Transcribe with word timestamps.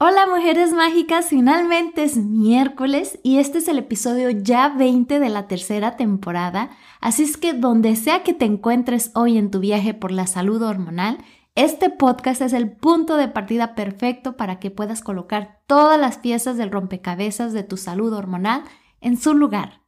Hola 0.00 0.28
mujeres 0.28 0.72
mágicas, 0.72 1.26
finalmente 1.26 2.04
es 2.04 2.18
miércoles 2.18 3.18
y 3.24 3.38
este 3.38 3.58
es 3.58 3.66
el 3.66 3.78
episodio 3.78 4.30
ya 4.30 4.68
20 4.68 5.18
de 5.18 5.28
la 5.28 5.48
tercera 5.48 5.96
temporada, 5.96 6.70
así 7.00 7.24
es 7.24 7.36
que 7.36 7.52
donde 7.52 7.96
sea 7.96 8.22
que 8.22 8.32
te 8.32 8.44
encuentres 8.44 9.10
hoy 9.16 9.36
en 9.36 9.50
tu 9.50 9.58
viaje 9.58 9.94
por 9.94 10.12
la 10.12 10.28
salud 10.28 10.62
hormonal, 10.62 11.18
este 11.56 11.90
podcast 11.90 12.42
es 12.42 12.52
el 12.52 12.70
punto 12.70 13.16
de 13.16 13.26
partida 13.26 13.74
perfecto 13.74 14.36
para 14.36 14.60
que 14.60 14.70
puedas 14.70 15.02
colocar 15.02 15.62
todas 15.66 15.98
las 15.98 16.18
piezas 16.18 16.56
del 16.56 16.70
rompecabezas 16.70 17.52
de 17.52 17.64
tu 17.64 17.76
salud 17.76 18.12
hormonal 18.12 18.62
en 19.00 19.16
su 19.16 19.34
lugar. 19.34 19.82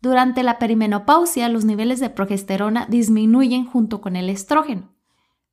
Durante 0.00 0.42
la 0.42 0.58
perimenopausia, 0.58 1.48
los 1.48 1.64
niveles 1.64 2.00
de 2.00 2.10
progesterona 2.10 2.86
disminuyen 2.86 3.66
junto 3.66 4.00
con 4.00 4.16
el 4.16 4.30
estrógeno, 4.30 4.96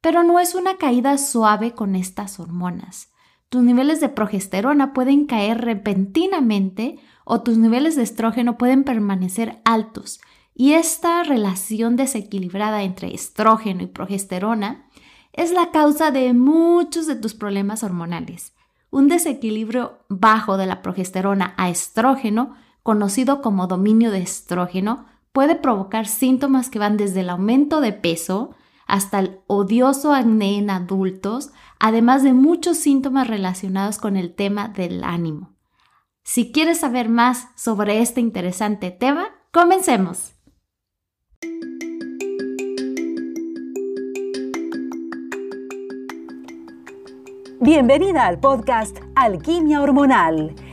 pero 0.01 0.23
no 0.23 0.39
es 0.39 0.55
una 0.55 0.77
caída 0.77 1.19
suave 1.19 1.73
con 1.73 1.95
estas 1.95 2.39
hormonas 2.39 3.10
tus 3.51 3.63
niveles 3.63 3.99
de 3.99 4.07
progesterona 4.07 4.93
pueden 4.93 5.25
caer 5.25 5.59
repentinamente 5.59 6.99
o 7.25 7.41
tus 7.41 7.57
niveles 7.57 7.97
de 7.97 8.03
estrógeno 8.03 8.57
pueden 8.57 8.85
permanecer 8.85 9.59
altos. 9.65 10.21
Y 10.55 10.71
esta 10.71 11.21
relación 11.23 11.97
desequilibrada 11.97 12.83
entre 12.83 13.13
estrógeno 13.13 13.83
y 13.83 13.87
progesterona 13.87 14.85
es 15.33 15.51
la 15.51 15.69
causa 15.71 16.11
de 16.11 16.31
muchos 16.31 17.07
de 17.07 17.15
tus 17.17 17.33
problemas 17.33 17.83
hormonales. 17.83 18.53
Un 18.89 19.09
desequilibrio 19.09 19.99
bajo 20.07 20.55
de 20.55 20.65
la 20.65 20.81
progesterona 20.81 21.53
a 21.57 21.69
estrógeno, 21.69 22.55
conocido 22.83 23.41
como 23.41 23.67
dominio 23.67 24.11
de 24.11 24.19
estrógeno, 24.19 25.07
puede 25.33 25.55
provocar 25.55 26.07
síntomas 26.07 26.69
que 26.69 26.79
van 26.79 26.95
desde 26.95 27.19
el 27.19 27.29
aumento 27.29 27.81
de 27.81 27.91
peso, 27.91 28.55
hasta 28.91 29.19
el 29.19 29.39
odioso 29.47 30.13
acné 30.13 30.57
en 30.57 30.69
adultos, 30.69 31.51
además 31.79 32.23
de 32.23 32.33
muchos 32.33 32.75
síntomas 32.75 33.25
relacionados 33.25 33.97
con 33.97 34.17
el 34.17 34.35
tema 34.35 34.67
del 34.67 35.05
ánimo. 35.05 35.55
Si 36.23 36.51
quieres 36.51 36.81
saber 36.81 37.07
más 37.07 37.47
sobre 37.55 38.01
este 38.01 38.19
interesante 38.19 38.91
tema, 38.91 39.27
comencemos. 39.53 40.33
Bienvenida 47.61 48.27
al 48.27 48.41
podcast 48.41 48.97
Alquimia 49.15 49.81
Hormonal 49.81 50.53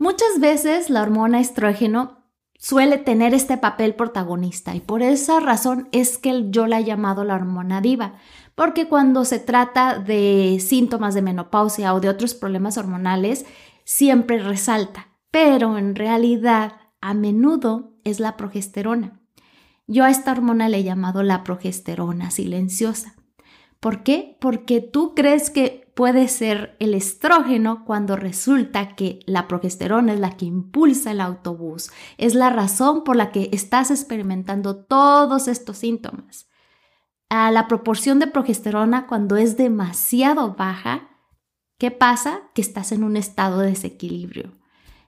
Muchas 0.00 0.40
veces 0.40 0.88
la 0.88 1.02
hormona 1.02 1.40
estrógeno 1.40 2.24
suele 2.58 2.96
tener 2.96 3.34
este 3.34 3.58
papel 3.58 3.94
protagonista 3.94 4.74
y 4.74 4.80
por 4.80 5.02
esa 5.02 5.40
razón 5.40 5.90
es 5.92 6.16
que 6.16 6.46
yo 6.48 6.66
la 6.66 6.80
he 6.80 6.84
llamado 6.84 7.22
la 7.22 7.34
hormona 7.34 7.82
diva, 7.82 8.14
porque 8.54 8.88
cuando 8.88 9.26
se 9.26 9.38
trata 9.38 9.98
de 9.98 10.56
síntomas 10.58 11.12
de 11.12 11.20
menopausia 11.20 11.92
o 11.92 12.00
de 12.00 12.08
otros 12.08 12.32
problemas 12.32 12.78
hormonales, 12.78 13.44
siempre 13.84 14.38
resalta, 14.38 15.08
pero 15.30 15.76
en 15.76 15.94
realidad 15.94 16.76
a 17.02 17.12
menudo 17.12 17.92
es 18.02 18.20
la 18.20 18.38
progesterona. 18.38 19.20
Yo 19.86 20.04
a 20.04 20.10
esta 20.10 20.32
hormona 20.32 20.70
le 20.70 20.78
he 20.78 20.82
llamado 20.82 21.22
la 21.22 21.44
progesterona 21.44 22.30
silenciosa. 22.30 23.16
¿Por 23.80 24.02
qué? 24.02 24.38
Porque 24.40 24.80
tú 24.80 25.14
crees 25.14 25.50
que 25.50 25.89
puede 26.00 26.28
ser 26.28 26.76
el 26.78 26.94
estrógeno 26.94 27.84
cuando 27.84 28.16
resulta 28.16 28.96
que 28.96 29.20
la 29.26 29.46
progesterona 29.46 30.14
es 30.14 30.18
la 30.18 30.34
que 30.38 30.46
impulsa 30.46 31.10
el 31.10 31.20
autobús, 31.20 31.90
es 32.16 32.34
la 32.34 32.48
razón 32.48 33.04
por 33.04 33.16
la 33.16 33.30
que 33.32 33.50
estás 33.52 33.90
experimentando 33.90 34.76
todos 34.76 35.46
estos 35.46 35.76
síntomas. 35.76 36.48
A 37.28 37.50
la 37.50 37.68
proporción 37.68 38.18
de 38.18 38.28
progesterona 38.28 39.06
cuando 39.06 39.36
es 39.36 39.58
demasiado 39.58 40.54
baja, 40.54 41.10
¿qué 41.76 41.90
pasa? 41.90 42.44
Que 42.54 42.62
estás 42.62 42.92
en 42.92 43.04
un 43.04 43.18
estado 43.18 43.58
de 43.58 43.68
desequilibrio. 43.68 44.52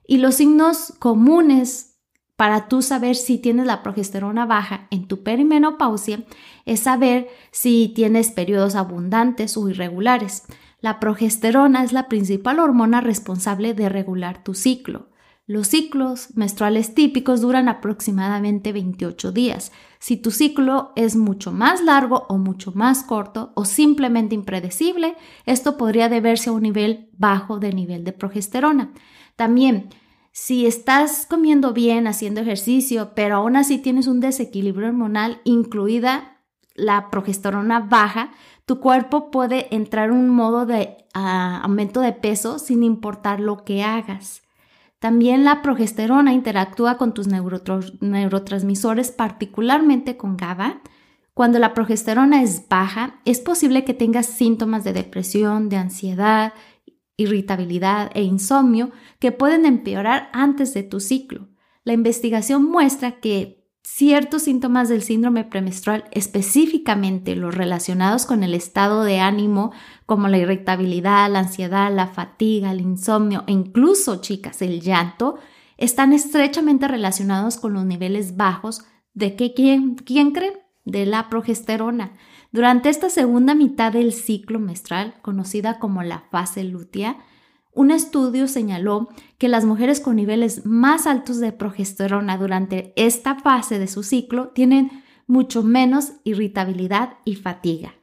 Y 0.05 0.17
los 0.17 0.35
signos 0.35 0.93
comunes 0.99 1.93
para 2.35 2.67
tú 2.67 2.83
saber 2.83 3.15
si 3.15 3.39
tienes 3.39 3.65
la 3.65 3.81
progesterona 3.81 4.45
baja 4.45 4.87
en 4.91 5.07
tu 5.07 5.23
perimenopausia 5.23 6.23
es 6.65 6.81
saber 6.81 7.29
si 7.49 7.91
tienes 7.95 8.29
periodos 8.29 8.75
abundantes 8.75 9.57
o 9.57 9.67
irregulares. 9.69 10.43
La 10.83 10.99
progesterona 10.99 11.81
es 11.85 11.93
la 11.93 12.09
principal 12.09 12.59
hormona 12.59 12.99
responsable 12.99 13.73
de 13.73 13.87
regular 13.87 14.43
tu 14.43 14.53
ciclo. 14.53 15.07
Los 15.47 15.69
ciclos 15.69 16.35
menstruales 16.35 16.93
típicos 16.93 17.39
duran 17.39 17.69
aproximadamente 17.69 18.73
28 18.73 19.31
días. 19.31 19.71
Si 19.99 20.17
tu 20.17 20.29
ciclo 20.29 20.91
es 20.97 21.15
mucho 21.15 21.53
más 21.53 21.81
largo 21.81 22.25
o 22.27 22.37
mucho 22.37 22.73
más 22.75 23.03
corto 23.03 23.53
o 23.55 23.63
simplemente 23.63 24.35
impredecible, 24.35 25.15
esto 25.45 25.77
podría 25.77 26.09
deberse 26.09 26.49
a 26.49 26.53
un 26.53 26.63
nivel 26.63 27.07
bajo 27.13 27.59
de 27.59 27.71
nivel 27.71 28.03
de 28.03 28.11
progesterona. 28.11 28.91
También, 29.37 29.87
si 30.33 30.65
estás 30.65 31.25
comiendo 31.29 31.71
bien, 31.71 32.07
haciendo 32.07 32.41
ejercicio, 32.41 33.13
pero 33.15 33.37
aún 33.37 33.55
así 33.55 33.77
tienes 33.77 34.07
un 34.07 34.19
desequilibrio 34.19 34.89
hormonal, 34.89 35.39
incluida 35.45 36.32
la 36.75 37.09
progesterona 37.09 37.79
baja, 37.79 38.31
tu 38.65 38.79
cuerpo 38.79 39.31
puede 39.31 39.73
entrar 39.75 40.09
en 40.09 40.15
un 40.15 40.29
modo 40.29 40.65
de 40.65 40.97
ah, 41.13 41.61
aumento 41.63 42.01
de 42.01 42.13
peso 42.13 42.59
sin 42.59 42.83
importar 42.83 43.39
lo 43.39 43.63
que 43.63 43.83
hagas. 43.83 44.41
También 44.99 45.43
la 45.43 45.61
progesterona 45.61 46.31
interactúa 46.31 46.97
con 46.97 47.13
tus 47.13 47.27
neurotransmisores, 47.27 49.11
particularmente 49.11 50.15
con 50.15 50.37
GABA. 50.37 50.81
Cuando 51.33 51.59
la 51.59 51.73
progesterona 51.73 52.41
es 52.41 52.69
baja, 52.69 53.19
es 53.25 53.41
posible 53.41 53.83
que 53.83 53.93
tengas 53.93 54.27
síntomas 54.27 54.85
de 54.85 54.93
depresión, 54.93 55.67
de 55.67 55.75
ansiedad, 55.75 56.53
irritabilidad 57.17 58.11
e 58.13 58.23
insomnio 58.23 58.91
que 59.19 59.33
pueden 59.33 59.65
empeorar 59.65 60.29
antes 60.31 60.73
de 60.73 60.83
tu 60.83 61.01
ciclo. 61.01 61.49
La 61.83 61.91
investigación 61.91 62.63
muestra 62.63 63.19
que 63.19 63.62
ciertos 63.83 64.43
síntomas 64.43 64.89
del 64.89 65.03
síndrome 65.03 65.43
premenstrual, 65.43 66.05
específicamente 66.11 67.35
los 67.35 67.53
relacionados 67.53 68.25
con 68.25 68.43
el 68.43 68.53
estado 68.53 69.03
de 69.03 69.19
ánimo, 69.19 69.71
como 70.05 70.29
la 70.29 70.37
irritabilidad, 70.37 71.29
la 71.29 71.39
ansiedad, 71.39 71.93
la 71.93 72.07
fatiga, 72.07 72.71
el 72.71 72.81
insomnio 72.81 73.43
e 73.47 73.51
incluso, 73.51 74.21
chicas, 74.21 74.61
el 74.61 74.81
llanto, 74.81 75.37
están 75.77 76.13
estrechamente 76.13 76.87
relacionados 76.87 77.57
con 77.57 77.73
los 77.73 77.85
niveles 77.85 78.37
bajos 78.37 78.85
de 79.13 79.35
que, 79.35 79.53
¿quién, 79.53 79.95
quién? 79.95 80.33
De 80.85 81.05
la 81.05 81.29
progesterona. 81.29 82.13
Durante 82.51 82.89
esta 82.89 83.09
segunda 83.09 83.55
mitad 83.55 83.91
del 83.91 84.13
ciclo 84.13 84.59
menstrual, 84.59 85.15
conocida 85.21 85.79
como 85.79 86.03
la 86.03 86.23
fase 86.31 86.63
lútea, 86.63 87.17
un 87.75 87.91
estudio 87.91 88.47
señaló 88.47 89.09
que 89.37 89.47
las 89.47 89.65
mujeres 89.65 89.99
con 89.99 90.15
niveles 90.15 90.65
más 90.65 91.07
altos 91.07 91.39
de 91.39 91.51
progesterona 91.51 92.37
durante 92.37 92.93
esta 92.95 93.35
fase 93.35 93.79
de 93.79 93.87
su 93.87 94.03
ciclo 94.03 94.49
tienen 94.49 95.03
mucho 95.25 95.63
menos 95.63 96.13
irritabilidad 96.23 97.17
y 97.25 97.35
fatiga. 97.35 97.95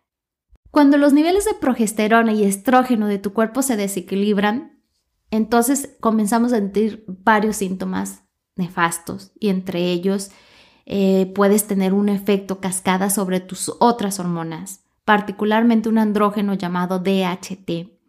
Cuando 0.71 0.99
los 0.99 1.13
niveles 1.13 1.45
de 1.45 1.55
progesterona 1.55 2.33
y 2.33 2.45
estrógeno 2.45 3.07
de 3.07 3.19
tu 3.19 3.33
cuerpo 3.33 3.63
se 3.63 3.77
desequilibran, 3.77 4.81
entonces 5.31 5.97
comenzamos 6.01 6.53
a 6.53 6.57
sentir 6.57 7.05
varios 7.07 7.57
síntomas 7.57 8.25
nefastos 8.57 9.33
y 9.39 9.49
entre 9.49 9.93
ellos 9.93 10.31
eh, 10.87 11.33
puedes 11.35 11.67
tener 11.67 11.93
un 11.93 12.09
efecto 12.09 12.61
cascada 12.61 13.11
sobre 13.11 13.39
tus 13.39 13.73
otras 13.79 14.19
hormonas, 14.19 14.85
particularmente 15.05 15.89
un 15.89 15.99
andrógeno 15.99 16.55
llamado 16.55 16.99
DHT 16.99 18.00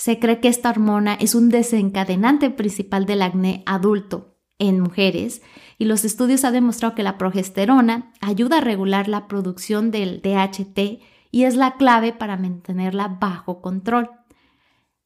se 0.00 0.18
cree 0.18 0.40
que 0.40 0.48
esta 0.48 0.70
hormona 0.70 1.12
es 1.12 1.34
un 1.34 1.50
desencadenante 1.50 2.48
principal 2.48 3.04
del 3.04 3.20
acné 3.20 3.62
adulto 3.66 4.38
en 4.58 4.80
mujeres 4.80 5.42
y 5.76 5.84
los 5.84 6.06
estudios 6.06 6.42
han 6.46 6.54
demostrado 6.54 6.94
que 6.94 7.02
la 7.02 7.18
progesterona 7.18 8.10
ayuda 8.22 8.56
a 8.56 8.60
regular 8.62 9.08
la 9.08 9.28
producción 9.28 9.90
del 9.90 10.22
DHT 10.22 11.02
y 11.30 11.44
es 11.44 11.54
la 11.54 11.76
clave 11.76 12.14
para 12.14 12.38
mantenerla 12.38 13.08
bajo 13.20 13.60
control. 13.60 14.10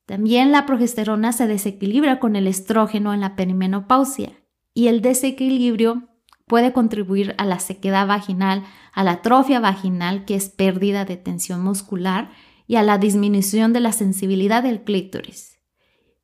También 0.06 0.52
la 0.52 0.64
progesterona 0.64 1.32
se 1.32 1.48
desequilibra 1.48 2.20
con 2.20 2.36
el 2.36 2.46
estrógeno 2.46 3.12
en 3.12 3.20
la 3.20 3.34
perimenopausia 3.34 4.44
y 4.74 4.86
el 4.86 5.02
desequilibrio 5.02 6.04
puede 6.46 6.72
contribuir 6.72 7.34
a 7.38 7.46
la 7.46 7.58
sequedad 7.58 8.06
vaginal, 8.06 8.62
a 8.92 9.02
la 9.02 9.10
atrofia 9.14 9.58
vaginal, 9.58 10.24
que 10.24 10.36
es 10.36 10.50
pérdida 10.50 11.04
de 11.04 11.16
tensión 11.16 11.64
muscular, 11.64 12.30
y 12.66 12.76
a 12.76 12.82
la 12.82 12.98
disminución 12.98 13.72
de 13.72 13.80
la 13.80 13.92
sensibilidad 13.92 14.62
del 14.62 14.82
clítoris. 14.82 15.58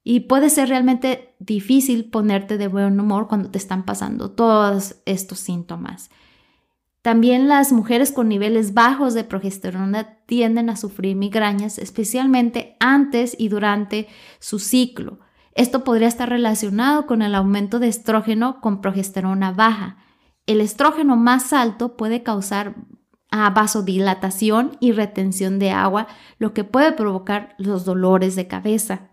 Y 0.02 0.20
puede 0.20 0.50
ser 0.50 0.68
realmente 0.68 1.34
difícil 1.38 2.10
ponerte 2.10 2.56
de 2.58 2.68
buen 2.68 2.98
humor 2.98 3.28
cuando 3.28 3.50
te 3.50 3.58
están 3.58 3.84
pasando 3.84 4.30
todos 4.30 4.96
estos 5.04 5.38
síntomas. 5.38 6.10
También 7.02 7.48
las 7.48 7.72
mujeres 7.72 8.12
con 8.12 8.28
niveles 8.28 8.74
bajos 8.74 9.14
de 9.14 9.24
progesterona 9.24 10.18
tienden 10.26 10.68
a 10.68 10.76
sufrir 10.76 11.16
migrañas, 11.16 11.78
especialmente 11.78 12.76
antes 12.78 13.34
y 13.38 13.48
durante 13.48 14.08
su 14.38 14.58
ciclo. 14.58 15.20
Esto 15.54 15.82
podría 15.82 16.08
estar 16.08 16.28
relacionado 16.28 17.06
con 17.06 17.22
el 17.22 17.34
aumento 17.34 17.78
de 17.78 17.88
estrógeno 17.88 18.60
con 18.60 18.80
progesterona 18.80 19.52
baja. 19.52 19.96
El 20.46 20.60
estrógeno 20.60 21.16
más 21.16 21.52
alto 21.52 21.96
puede 21.96 22.22
causar 22.22 22.74
ah, 23.30 23.50
vasodilatación 23.50 24.76
y 24.80 24.92
retención 24.92 25.58
de 25.58 25.70
agua, 25.70 26.06
lo 26.38 26.54
que 26.54 26.64
puede 26.64 26.92
provocar 26.92 27.54
los 27.58 27.84
dolores 27.84 28.36
de 28.36 28.46
cabeza. 28.46 29.08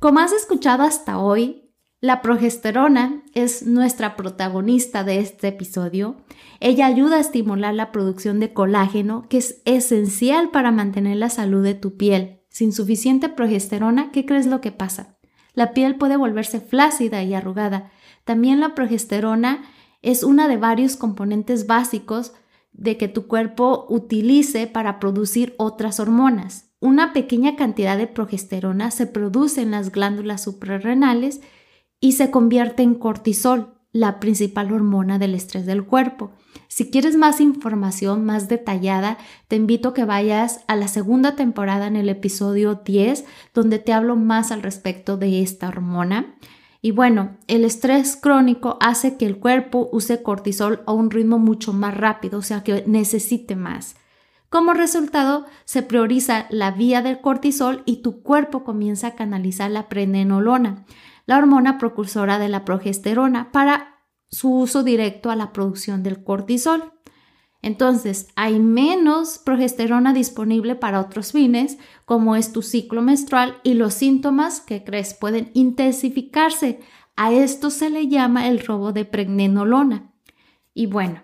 Como 0.00 0.20
has 0.20 0.32
escuchado 0.32 0.82
hasta 0.82 1.18
hoy, 1.18 1.62
la 2.00 2.20
progesterona 2.20 3.22
es 3.32 3.64
nuestra 3.64 4.16
protagonista 4.16 5.04
de 5.04 5.20
este 5.20 5.46
episodio. 5.48 6.16
Ella 6.58 6.86
ayuda 6.86 7.18
a 7.18 7.20
estimular 7.20 7.74
la 7.74 7.92
producción 7.92 8.40
de 8.40 8.52
colágeno, 8.52 9.28
que 9.28 9.38
es 9.38 9.62
esencial 9.64 10.50
para 10.50 10.72
mantener 10.72 11.18
la 11.18 11.30
salud 11.30 11.62
de 11.62 11.74
tu 11.74 11.96
piel. 11.96 12.40
Sin 12.48 12.72
suficiente 12.72 13.28
progesterona, 13.28 14.10
¿qué 14.10 14.26
crees 14.26 14.46
lo 14.46 14.60
que 14.60 14.72
pasa? 14.72 15.16
La 15.54 15.72
piel 15.74 15.94
puede 15.94 16.16
volverse 16.16 16.60
flácida 16.60 17.22
y 17.22 17.34
arrugada. 17.34 17.92
También 18.24 18.58
la 18.58 18.74
progesterona 18.74 19.62
es 20.02 20.24
una 20.24 20.48
de 20.48 20.56
varios 20.56 20.96
componentes 20.96 21.68
básicos 21.68 22.32
de 22.72 22.96
que 22.96 23.08
tu 23.08 23.26
cuerpo 23.26 23.86
utilice 23.88 24.66
para 24.66 24.98
producir 24.98 25.54
otras 25.58 26.00
hormonas. 26.00 26.70
Una 26.80 27.12
pequeña 27.12 27.54
cantidad 27.54 27.96
de 27.96 28.06
progesterona 28.06 28.90
se 28.90 29.06
produce 29.06 29.62
en 29.62 29.70
las 29.70 29.92
glándulas 29.92 30.42
suprarrenales 30.42 31.40
y 32.00 32.12
se 32.12 32.30
convierte 32.30 32.82
en 32.82 32.96
cortisol, 32.96 33.74
la 33.92 34.20
principal 34.20 34.72
hormona 34.72 35.18
del 35.18 35.34
estrés 35.34 35.66
del 35.66 35.84
cuerpo. 35.84 36.32
Si 36.66 36.90
quieres 36.90 37.16
más 37.16 37.40
información 37.40 38.24
más 38.24 38.48
detallada, 38.48 39.18
te 39.48 39.56
invito 39.56 39.90
a 39.90 39.94
que 39.94 40.04
vayas 40.04 40.64
a 40.66 40.76
la 40.76 40.88
segunda 40.88 41.36
temporada 41.36 41.86
en 41.86 41.96
el 41.96 42.08
episodio 42.08 42.80
10, 42.84 43.26
donde 43.54 43.78
te 43.78 43.92
hablo 43.92 44.16
más 44.16 44.50
al 44.50 44.62
respecto 44.62 45.18
de 45.18 45.42
esta 45.42 45.68
hormona. 45.68 46.34
Y 46.84 46.90
bueno, 46.90 47.38
el 47.46 47.64
estrés 47.64 48.16
crónico 48.16 48.76
hace 48.80 49.16
que 49.16 49.24
el 49.24 49.38
cuerpo 49.38 49.88
use 49.92 50.20
cortisol 50.20 50.82
a 50.84 50.92
un 50.92 51.12
ritmo 51.12 51.38
mucho 51.38 51.72
más 51.72 51.96
rápido, 51.96 52.40
o 52.40 52.42
sea 52.42 52.64
que 52.64 52.82
necesite 52.88 53.54
más. 53.54 53.94
Como 54.48 54.74
resultado, 54.74 55.46
se 55.64 55.82
prioriza 55.82 56.46
la 56.50 56.72
vía 56.72 57.00
del 57.00 57.20
cortisol 57.20 57.84
y 57.86 58.02
tu 58.02 58.22
cuerpo 58.22 58.64
comienza 58.64 59.06
a 59.06 59.14
canalizar 59.14 59.70
la 59.70 59.88
prenenolona, 59.88 60.84
la 61.24 61.38
hormona 61.38 61.78
precursora 61.78 62.40
de 62.40 62.48
la 62.48 62.64
progesterona, 62.64 63.52
para 63.52 64.00
su 64.28 64.52
uso 64.52 64.82
directo 64.82 65.30
a 65.30 65.36
la 65.36 65.52
producción 65.52 66.02
del 66.02 66.24
cortisol. 66.24 66.92
Entonces, 67.62 68.28
hay 68.34 68.58
menos 68.58 69.38
progesterona 69.38 70.12
disponible 70.12 70.74
para 70.74 71.00
otros 71.00 71.30
fines, 71.30 71.78
como 72.04 72.34
es 72.34 72.52
tu 72.52 72.60
ciclo 72.60 73.02
menstrual 73.02 73.58
y 73.62 73.74
los 73.74 73.94
síntomas 73.94 74.60
que 74.60 74.82
crees 74.82 75.14
pueden 75.14 75.50
intensificarse. 75.54 76.80
A 77.16 77.32
esto 77.32 77.70
se 77.70 77.88
le 77.88 78.08
llama 78.08 78.48
el 78.48 78.64
robo 78.64 78.92
de 78.92 79.04
pregnenolona. 79.04 80.12
Y 80.74 80.86
bueno, 80.86 81.22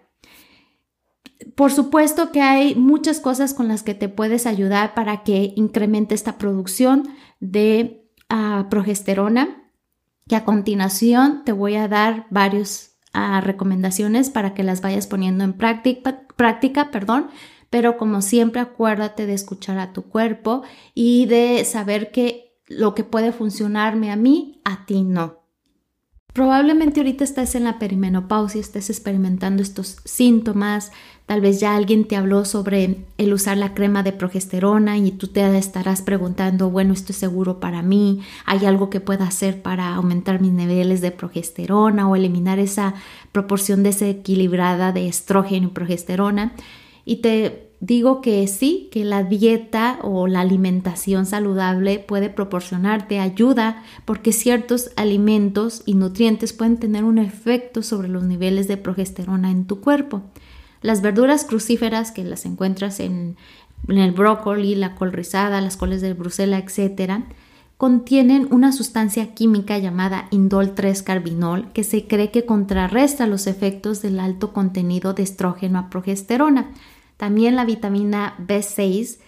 por 1.56 1.73
supuesto 1.73 2.31
que 2.31 2.41
hay 2.41 2.76
muchas 2.76 3.19
cosas 3.19 3.52
con 3.52 3.67
las 3.67 3.82
que 3.82 3.94
te 3.94 4.08
puedes 4.08 4.46
ayudar 4.46 4.94
para 4.94 5.25
que 5.25 5.52
incremente 5.56 6.14
esta 6.14 6.38
producción 6.38 7.08
de 7.41 8.08
ah, 8.29 8.69
progesterona 8.70 9.73
que 10.29 10.37
a 10.37 10.44
continuación 10.44 11.43
te 11.44 11.52
voy 11.52 11.75
a 11.76 11.88
dar 11.88 12.26
varias 12.31 12.97
ah, 13.12 13.40
recomendaciones 13.40 14.31
para 14.31 14.55
que 14.55 14.62
las 14.62 14.81
vayas 14.81 15.06
poniendo 15.06 15.44
en 15.44 15.52
práctica, 15.52 16.26
práctica, 16.37 16.90
perdón, 16.90 17.28
pero 17.70 17.96
como 17.96 18.22
siempre 18.22 18.60
acuérdate 18.60 19.26
de 19.26 19.34
escuchar 19.34 19.78
a 19.78 19.93
tu 19.93 20.02
cuerpo 20.02 20.62
y 20.94 21.26
de 21.26 21.64
saber 21.64 22.10
que 22.10 22.56
lo 22.66 22.94
que 22.94 23.05
puede 23.05 23.32
funcionarme 23.32 24.10
a 24.10 24.16
mí, 24.16 24.60
a 24.64 24.87
ti 24.87 25.02
no. 25.02 25.38
Probablemente 26.32 27.00
ahorita 27.00 27.25
estés 27.25 27.55
en 27.55 27.64
la 27.64 27.78
perimenopausia, 27.78 28.60
estés 28.60 28.90
experimentando 28.90 29.62
estos 29.62 29.96
síntomas, 30.05 30.93
tal 31.28 31.42
vez 31.42 31.60
ya 31.60 31.76
alguien 31.76 32.06
te 32.06 32.16
habló 32.16 32.46
sobre 32.46 33.04
el 33.19 33.34
usar 33.34 33.58
la 33.58 33.75
crema 33.75 34.02
de 34.02 34.12
progesterona 34.12 34.96
y 34.96 35.10
tú 35.10 35.26
te 35.26 35.58
estarás 35.58 36.00
preguntando, 36.00 36.70
bueno, 36.70 36.94
esto 36.94 37.12
es 37.12 37.19
seguro 37.19 37.60
para 37.60 37.82
mí, 37.82 38.22
hay 38.46 38.64
algo 38.64 38.88
que 38.88 39.00
pueda 39.00 39.26
hacer 39.26 39.60
para 39.60 39.94
aumentar 39.94 40.40
mis 40.40 40.52
niveles 40.52 41.02
de 41.02 41.10
progesterona 41.10 42.08
o 42.08 42.16
eliminar 42.16 42.58
esa 42.58 42.94
proporción 43.30 43.82
desequilibrada 43.82 44.92
de 44.92 45.06
estrógeno 45.06 45.66
y 45.66 45.70
progesterona. 45.70 46.54
Y 47.04 47.16
te 47.16 47.72
digo 47.81 48.22
que 48.22 48.46
sí, 48.48 48.88
que 48.90 49.04
la 49.04 49.22
dieta 49.22 49.98
o 50.02 50.28
la 50.28 50.40
alimentación 50.40 51.26
saludable 51.26 51.98
puede 51.98 52.31
proporcionarte 52.31 53.20
ayuda 53.20 53.84
porque 54.06 54.32
ciertos 54.32 54.92
alimentos 54.96 55.82
y 55.84 55.92
nutrientes 55.92 56.54
pueden 56.54 56.78
tener 56.78 57.04
un 57.04 57.19
efecto 57.19 57.82
sobre 57.82 58.08
los 58.08 58.24
niveles 58.24 58.66
de 58.66 58.78
progesterona 58.78 59.50
en 59.50 59.66
tu 59.66 59.82
cuerpo. 59.82 60.22
Las 60.80 61.02
verduras 61.02 61.44
crucíferas 61.44 62.12
que 62.12 62.25
las 62.25 62.44
encuentras 62.44 63.00
en, 63.00 63.36
el 63.88 64.12
brócoli, 64.12 64.75
la 64.75 64.94
col 64.94 65.12
rizada, 65.12 65.60
las 65.60 65.76
coles 65.76 66.00
de 66.00 66.14
Bruselas, 66.14 66.62
etc., 66.78 67.25
contienen 67.76 68.48
una 68.50 68.72
sustancia 68.72 69.34
química 69.34 69.78
llamada 69.78 70.26
indol 70.32 70.75
3-carbinol 70.75 71.70
que 71.72 71.84
se 71.84 72.08
cree 72.08 72.32
que 72.32 72.44
contrarresta 72.44 73.28
los 73.28 73.46
efectos 73.46 74.02
del 74.02 74.19
alto 74.19 74.52
contenido 74.52 75.14
de 75.14 75.22
estrógeno 75.22 75.78
a 75.78 75.88
progesterona. 75.88 76.72
También 77.16 77.54
la 77.54 77.64
vitamina 77.64 78.34
B6, 78.38 79.19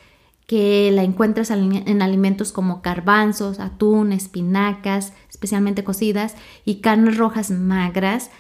que 0.48 0.90
la 0.90 1.04
encuentras 1.04 1.50
en 1.50 2.02
alimentos 2.02 2.50
como 2.50 2.80
garbanzos, 2.82 3.60
atún, 3.60 4.10
espinacas, 4.10 5.12
especialmente 5.28 5.84
cocidas, 5.84 6.34
y 6.64 6.80
carnes 6.80 7.18
rojas 7.18 7.52
magras, 7.52 8.32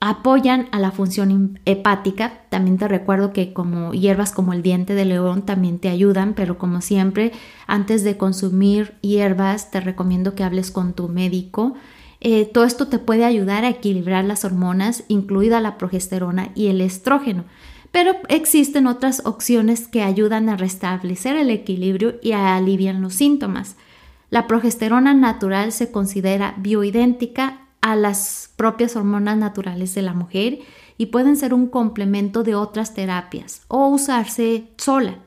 apoyan 0.00 0.68
a 0.70 0.78
la 0.78 0.92
función 0.92 1.58
hepática. 1.64 2.42
También 2.50 2.78
te 2.78 2.88
recuerdo 2.88 3.32
que 3.32 3.52
como 3.52 3.92
hierbas 3.92 4.32
como 4.32 4.52
el 4.52 4.62
diente 4.62 4.94
de 4.94 5.04
león 5.04 5.42
también 5.42 5.78
te 5.78 5.88
ayudan, 5.88 6.34
pero 6.34 6.58
como 6.58 6.80
siempre, 6.80 7.32
antes 7.66 8.04
de 8.04 8.16
consumir 8.16 8.94
hierbas, 9.00 9.70
te 9.70 9.80
recomiendo 9.80 10.34
que 10.34 10.44
hables 10.44 10.70
con 10.70 10.92
tu 10.92 11.08
médico. 11.08 11.74
Eh, 12.20 12.46
todo 12.46 12.64
esto 12.64 12.88
te 12.88 12.98
puede 12.98 13.24
ayudar 13.24 13.64
a 13.64 13.68
equilibrar 13.68 14.24
las 14.24 14.44
hormonas, 14.44 15.04
incluida 15.08 15.60
la 15.60 15.78
progesterona 15.78 16.50
y 16.54 16.68
el 16.68 16.80
estrógeno. 16.80 17.44
Pero 17.90 18.12
existen 18.28 18.86
otras 18.86 19.22
opciones 19.24 19.88
que 19.88 20.02
ayudan 20.02 20.48
a 20.48 20.56
restablecer 20.56 21.36
el 21.36 21.50
equilibrio 21.50 22.16
y 22.22 22.32
a 22.32 22.56
aliviar 22.56 22.96
los 22.96 23.14
síntomas. 23.14 23.76
La 24.30 24.46
progesterona 24.46 25.14
natural 25.14 25.72
se 25.72 25.90
considera 25.90 26.54
bioidéntica 26.58 27.67
a 27.80 27.96
las 27.96 28.50
propias 28.56 28.96
hormonas 28.96 29.36
naturales 29.36 29.94
de 29.94 30.02
la 30.02 30.14
mujer 30.14 30.58
y 30.96 31.06
pueden 31.06 31.36
ser 31.36 31.54
un 31.54 31.68
complemento 31.68 32.42
de 32.42 32.54
otras 32.54 32.94
terapias 32.94 33.62
o 33.68 33.86
usarse 33.88 34.68
sola. 34.76 35.18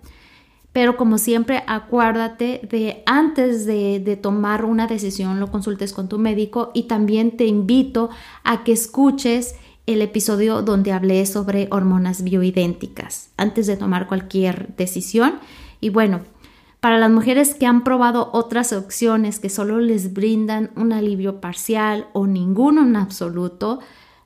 Pero 0.73 0.95
como 0.95 1.17
siempre, 1.17 1.63
acuérdate 1.67 2.61
de 2.69 3.03
antes 3.05 3.65
de, 3.65 4.17
tomar 4.21 4.63
una 4.63 4.87
decisión, 4.87 5.39
lo 5.39 5.51
consultes 5.51 5.91
con 5.91 6.07
tu 6.07 6.17
médico 6.17 6.71
y 6.73 6.83
también 6.83 7.35
te 7.35 7.45
invito 7.45 8.09
a 8.43 8.63
que 8.63 8.71
escuches 8.71 9.55
el 9.85 10.01
episodio 10.01 10.61
donde 10.61 10.93
hablé 10.93 11.25
sobre 11.25 11.67
hormonas 11.71 12.23
bioidénticas 12.23 13.31
antes 13.35 13.67
de 13.67 13.75
tomar 13.75 14.07
cualquier 14.07 14.73
decisión. 14.77 15.39
Y 15.81 15.89
bueno, 15.89 16.21
para 16.81 16.97
las 16.97 17.11
mujeres 17.11 17.53
que 17.53 17.67
han 17.67 17.83
probado 17.83 18.31
otras 18.33 18.73
opciones 18.73 19.39
que 19.39 19.49
solo 19.49 19.79
les 19.79 20.13
brindan 20.13 20.71
un 20.75 20.91
alivio 20.91 21.39
parcial 21.39 22.07
o 22.11 22.25
ninguno 22.25 22.81
en 22.81 22.95
absoluto, 22.95 23.79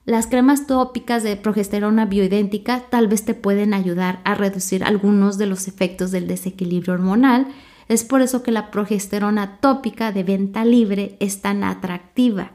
las 0.06 0.28
cremas 0.28 0.66
tópicas 0.66 1.22
de 1.22 1.36
progesterona 1.36 2.06
bioidéntica 2.06 2.84
tal 2.90 3.10
vez 3.10 3.26
te 3.26 3.34
pueden 3.34 3.74
ayudar 3.74 4.22
a 4.24 4.36
reducir 4.36 4.86
algunos 4.86 5.38
de 5.38 5.48
los 5.48 5.68
efectos 5.68 6.12
del 6.12 6.28
desequilibrio 6.28 6.94
hormonal. 6.94 7.48
Es 7.90 8.06
por 8.06 8.22
eso 8.22 8.42
que 8.42 8.52
la 8.52 8.72
progesterona 8.72 9.58
tópica 9.60 10.14
de 10.14 10.24
venta 10.24 10.64
libre 10.64 11.18
es 11.20 11.42
tan 11.42 11.64
atractiva 11.64 12.54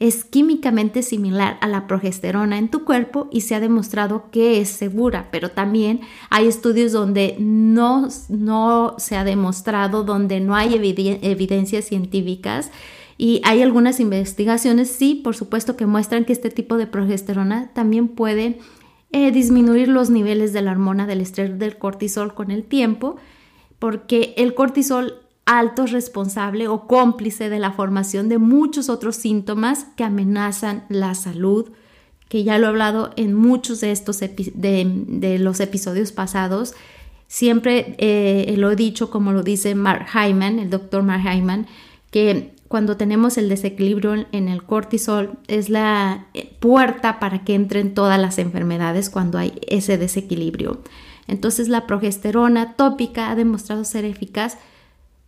es 0.00 0.24
químicamente 0.24 1.02
similar 1.02 1.58
a 1.60 1.68
la 1.68 1.86
progesterona 1.86 2.56
en 2.56 2.70
tu 2.70 2.86
cuerpo 2.86 3.28
y 3.30 3.42
se 3.42 3.54
ha 3.54 3.60
demostrado 3.60 4.30
que 4.30 4.60
es 4.60 4.70
segura, 4.70 5.28
pero 5.30 5.50
también 5.50 6.00
hay 6.30 6.48
estudios 6.48 6.90
donde 6.90 7.36
no, 7.38 8.08
no 8.30 8.94
se 8.96 9.16
ha 9.16 9.24
demostrado, 9.24 10.02
donde 10.02 10.40
no 10.40 10.56
hay 10.56 10.74
evidencias 11.22 11.84
científicas. 11.84 12.70
Y 13.18 13.42
hay 13.44 13.60
algunas 13.60 14.00
investigaciones, 14.00 14.90
sí, 14.90 15.14
por 15.14 15.36
supuesto, 15.36 15.76
que 15.76 15.84
muestran 15.84 16.24
que 16.24 16.32
este 16.32 16.48
tipo 16.48 16.78
de 16.78 16.86
progesterona 16.86 17.70
también 17.74 18.08
puede 18.08 18.58
eh, 19.12 19.30
disminuir 19.32 19.88
los 19.88 20.08
niveles 20.08 20.54
de 20.54 20.62
la 20.62 20.70
hormona 20.70 21.06
del 21.06 21.20
estrés 21.20 21.58
del 21.58 21.76
cortisol 21.76 22.32
con 22.32 22.50
el 22.50 22.64
tiempo, 22.64 23.16
porque 23.78 24.32
el 24.38 24.54
cortisol 24.54 25.16
alto 25.50 25.84
es 25.84 25.92
responsable 25.92 26.68
o 26.68 26.86
cómplice 26.86 27.50
de 27.50 27.58
la 27.58 27.72
formación 27.72 28.28
de 28.28 28.38
muchos 28.38 28.88
otros 28.88 29.16
síntomas 29.16 29.86
que 29.96 30.04
amenazan 30.04 30.84
la 30.88 31.14
salud, 31.16 31.70
que 32.28 32.44
ya 32.44 32.58
lo 32.58 32.66
he 32.66 32.68
hablado 32.68 33.10
en 33.16 33.34
muchos 33.34 33.80
de 33.80 33.90
estos 33.90 34.20
de, 34.20 35.36
los 35.40 35.58
episodios 35.58 36.12
pasados. 36.12 36.74
Siempre 37.26 37.96
eh, 37.98 38.54
lo 38.58 38.70
he 38.70 38.76
dicho, 38.76 39.10
como 39.10 39.32
lo 39.32 39.42
dice 39.42 39.74
Mark 39.74 40.06
Hyman, 40.14 40.60
el 40.60 40.70
doctor 40.70 41.02
Mark 41.02 41.22
Hyman, 41.22 41.66
que 42.12 42.54
cuando 42.68 42.96
tenemos 42.96 43.36
el 43.36 43.48
desequilibrio 43.48 44.26
en 44.30 44.48
el 44.48 44.62
cortisol 44.62 45.38
es 45.48 45.68
la 45.68 46.26
eh, 46.34 46.52
puerta 46.60 47.18
para 47.18 47.42
que 47.44 47.56
entren 47.56 47.94
todas 47.94 48.20
las 48.20 48.38
enfermedades 48.38 49.10
cuando 49.10 49.36
hay 49.36 49.54
ese 49.66 49.98
desequilibrio. 49.98 50.80
Entonces 51.26 51.68
la 51.68 51.88
progesterona 51.88 52.74
tópica 52.74 53.30
ha 53.30 53.34
demostrado 53.34 53.82
ser 53.82 54.04
eficaz 54.04 54.56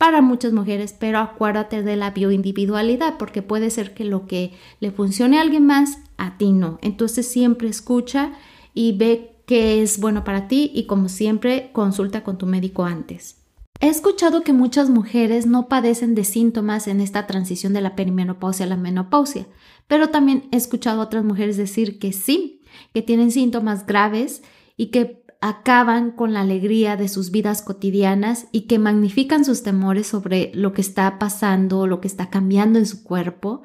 para 0.03 0.21
muchas 0.21 0.53
mujeres, 0.53 0.97
pero 0.99 1.21
acuérdate 1.21 1.85
de 1.85 1.95
la 1.95 2.11
bioindividualidad, 2.11 3.19
porque 3.19 3.41
puede 3.41 3.71
ser 3.71 3.95
que 3.95 4.05
lo 4.05 4.27
que 4.27 4.51
le 4.81 4.91
funcione 4.91 5.39
a 5.39 5.43
alguien 5.43 5.65
más, 5.65 5.99
a 6.17 6.37
ti 6.39 6.51
no. 6.51 6.81
Entonces 6.83 7.29
siempre 7.29 7.69
escucha 7.69 8.33
y 8.75 8.99
ve 8.99 9.37
qué 9.47 9.81
es 9.81 10.01
bueno 10.01 10.25
para 10.25 10.49
ti 10.49 10.73
y 10.75 10.87
como 10.87 11.09
siempre 11.09 11.71
consulta 11.73 12.25
con 12.25 12.37
tu 12.37 12.47
médico 12.47 12.83
antes. 12.85 13.37
He 13.79 13.87
escuchado 13.87 14.43
que 14.43 14.53
muchas 14.53 14.91
mujeres 14.91 15.47
no 15.47 15.69
padecen 15.69 16.17
de 16.17 16.25
síntomas 16.25 16.89
en 16.89 17.01
esta 17.01 17.29
transición 17.29 17.73
de 17.73 17.83
la 17.83 17.95
perimenopausia 17.95 18.67
a 18.67 18.69
la 18.71 18.77
menopausia, 18.77 19.47
pero 19.87 20.09
también 20.09 20.49
he 20.51 20.57
escuchado 20.57 21.01
a 21.01 21.05
otras 21.05 21.23
mujeres 21.23 21.57
decir 21.57 22.01
que 22.01 22.13
sí, 22.13 22.63
que 22.93 23.03
tienen 23.03 23.31
síntomas 23.31 23.87
graves 23.87 24.43
y 24.77 24.87
que 24.87 25.22
acaban 25.43 26.13
con 26.13 26.33
la 26.33 26.43
alegría 26.43 26.97
de 26.97 27.09
sus 27.09 27.33
vidas 27.33 27.63
cotidianas 27.63 28.47
y 28.53 28.63
que 28.63 28.79
magnifican 28.79 29.45
sus 29.45 29.65
temores 29.65 30.07
sobre 30.07 30.53
lo 30.55 30.73
que 30.73 30.81
está 30.81 31.19
pasando, 31.19 31.89
lo 31.89 32.01
que 32.01 32.07
está 32.07 32.31
cambiando 32.31 32.79
en 32.79 32.87
su 32.87 33.03
cuerpo. 33.03 33.63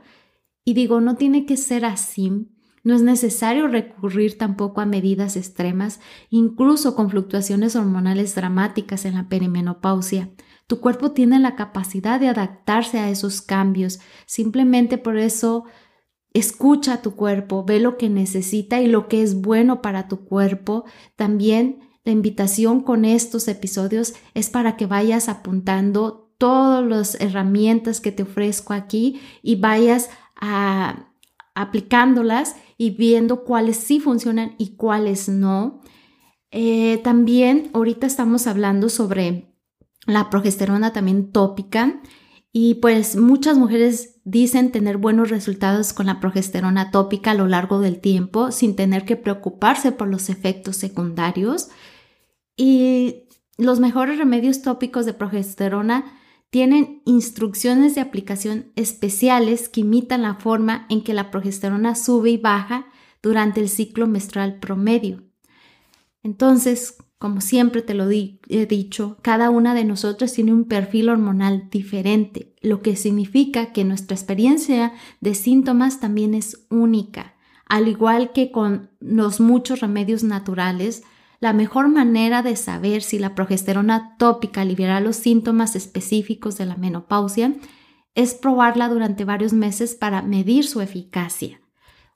Y 0.65 0.73
digo, 0.73 1.01
no 1.01 1.15
tiene 1.17 1.45
que 1.45 1.55
ser 1.55 1.85
así. 1.85 2.49
No 2.83 2.95
es 2.95 3.03
necesario 3.03 3.67
recurrir 3.67 4.39
tampoco 4.39 4.81
a 4.81 4.87
medidas 4.87 5.37
extremas, 5.37 5.99
incluso 6.31 6.95
con 6.95 7.11
fluctuaciones 7.11 7.75
hormonales 7.75 8.33
dramáticas 8.33 9.05
en 9.05 9.13
la 9.13 9.29
perimenopausia. 9.29 10.31
Tu 10.65 10.79
cuerpo 10.79 11.11
tiene 11.11 11.39
la 11.39 11.55
capacidad 11.55 12.19
de 12.19 12.29
adaptarse 12.29 12.97
a 12.97 13.11
esos 13.11 13.43
cambios. 13.43 13.99
Simplemente 14.25 14.97
por 14.97 15.17
eso 15.17 15.65
Escucha 16.37 16.93
a 16.93 17.01
tu 17.01 17.15
cuerpo, 17.15 17.63
ve 17.63 17.79
lo 17.79 17.97
que 17.97 18.09
necesita 18.09 18.79
y 18.79 18.85
lo 18.85 19.07
que 19.07 19.23
es 19.23 19.41
bueno 19.41 19.81
para 19.81 20.07
tu 20.07 20.23
cuerpo. 20.23 20.85
También 21.15 21.79
la 22.03 22.11
invitación 22.11 22.81
con 22.81 23.05
estos 23.05 23.47
episodios 23.47 24.13
es 24.35 24.51
para 24.51 24.77
que 24.77 24.85
vayas 24.85 25.29
apuntando 25.29 26.31
todas 26.37 26.85
las 26.85 27.19
herramientas 27.19 28.01
que 28.01 28.11
te 28.11 28.21
ofrezco 28.21 28.73
aquí 28.73 29.19
y 29.41 29.55
vayas 29.55 30.11
a, 30.35 31.11
aplicándolas 31.55 32.55
y 32.77 32.91
viendo 32.91 33.43
cuáles 33.43 33.77
sí 33.77 33.99
funcionan 33.99 34.53
y 34.59 34.75
cuáles 34.75 35.27
no. 35.29 35.81
Eh, 36.51 37.01
también 37.03 37.71
ahorita 37.73 38.05
estamos 38.05 38.45
hablando 38.45 38.89
sobre 38.89 39.55
la 40.05 40.29
progesterona 40.29 40.93
también 40.93 41.31
tópica 41.31 41.99
y 42.59 42.73
pues 42.73 43.15
muchas 43.15 43.55
mujeres 43.55 44.15
dicen 44.23 44.71
tener 44.71 44.97
buenos 44.97 45.29
resultados 45.29 45.93
con 45.93 46.07
la 46.07 46.19
progesterona 46.19 46.89
tópica 46.89 47.29
a 47.29 47.33
lo 47.35 47.45
largo 47.45 47.79
del 47.81 47.99
tiempo 47.99 48.51
sin 48.51 48.75
tener 48.75 49.05
que 49.05 49.15
preocuparse 49.15 49.91
por 49.91 50.07
los 50.07 50.31
efectos 50.31 50.75
secundarios. 50.75 51.67
Y 52.55 53.27
los 53.59 53.79
mejores 53.79 54.17
remedios 54.17 54.63
tópicos 54.63 55.05
de 55.05 55.13
progesterona 55.13 56.19
tienen 56.49 57.03
instrucciones 57.05 57.93
de 57.93 58.01
aplicación 58.01 58.71
especiales 58.75 59.69
que 59.69 59.81
imitan 59.81 60.23
la 60.23 60.33
forma 60.33 60.87
en 60.89 61.03
que 61.03 61.13
la 61.13 61.29
progesterona 61.29 61.93
sube 61.93 62.31
y 62.31 62.37
baja 62.37 62.87
durante 63.21 63.61
el 63.61 63.69
ciclo 63.69 64.07
menstrual 64.07 64.57
promedio. 64.59 65.21
Entonces, 66.23 66.97
como 67.19 67.41
siempre 67.41 67.81
te 67.81 67.95
lo 67.95 68.09
he 68.09 68.65
dicho, 68.67 69.17
cada 69.21 69.49
una 69.49 69.73
de 69.73 69.85
nosotras 69.85 70.33
tiene 70.33 70.53
un 70.53 70.65
perfil 70.65 71.09
hormonal 71.09 71.67
diferente, 71.71 72.46
lo 72.61 72.81
que 72.81 72.95
significa 72.95 73.71
que 73.71 73.83
nuestra 73.83 74.15
experiencia 74.15 74.93
de 75.21 75.35
síntomas 75.35 75.99
también 75.99 76.33
es 76.33 76.65
única. 76.69 77.35
Al 77.65 77.87
igual 77.87 78.31
que 78.31 78.51
con 78.51 78.89
los 78.99 79.39
muchos 79.39 79.81
remedios 79.81 80.23
naturales, 80.23 81.03
la 81.39 81.53
mejor 81.53 81.87
manera 81.87 82.41
de 82.41 82.55
saber 82.55 83.03
si 83.03 83.19
la 83.19 83.35
progesterona 83.35 84.15
tópica 84.17 84.61
aliviará 84.61 84.99
los 85.01 85.17
síntomas 85.17 85.75
específicos 85.75 86.57
de 86.57 86.65
la 86.65 86.75
menopausia 86.77 87.53
es 88.15 88.33
probarla 88.33 88.89
durante 88.89 89.25
varios 89.25 89.53
meses 89.53 89.93
para 89.93 90.23
medir 90.23 90.65
su 90.65 90.81
eficacia. 90.81 91.61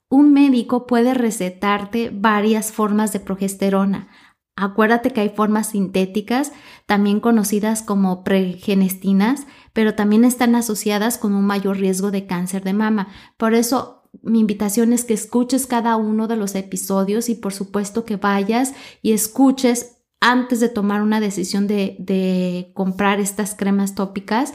Un 0.08 0.32
médico 0.32 0.86
puede 0.86 1.14
recetarte 1.14 2.10
varias 2.12 2.72
formas 2.72 3.12
de 3.12 3.20
progesterona, 3.20 4.08
Acuérdate 4.54 5.12
que 5.12 5.22
hay 5.22 5.30
formas 5.30 5.70
sintéticas, 5.70 6.52
también 6.86 7.20
conocidas 7.20 7.82
como 7.82 8.22
pregenestinas, 8.22 9.46
pero 9.72 9.94
también 9.94 10.24
están 10.24 10.54
asociadas 10.54 11.16
con 11.16 11.34
un 11.34 11.46
mayor 11.46 11.78
riesgo 11.78 12.10
de 12.10 12.26
cáncer 12.26 12.62
de 12.62 12.74
mama. 12.74 13.08
Por 13.38 13.54
eso 13.54 14.02
mi 14.20 14.40
invitación 14.40 14.92
es 14.92 15.04
que 15.04 15.14
escuches 15.14 15.66
cada 15.66 15.96
uno 15.96 16.28
de 16.28 16.36
los 16.36 16.54
episodios 16.54 17.28
y 17.28 17.34
por 17.34 17.54
supuesto 17.54 18.04
que 18.04 18.16
vayas 18.16 18.74
y 19.00 19.12
escuches 19.12 20.02
antes 20.20 20.60
de 20.60 20.68
tomar 20.68 21.02
una 21.02 21.20
decisión 21.20 21.66
de, 21.66 22.70
comprar 22.74 23.20
estas 23.20 23.54
cremas 23.54 23.94
tópicas 23.94 24.52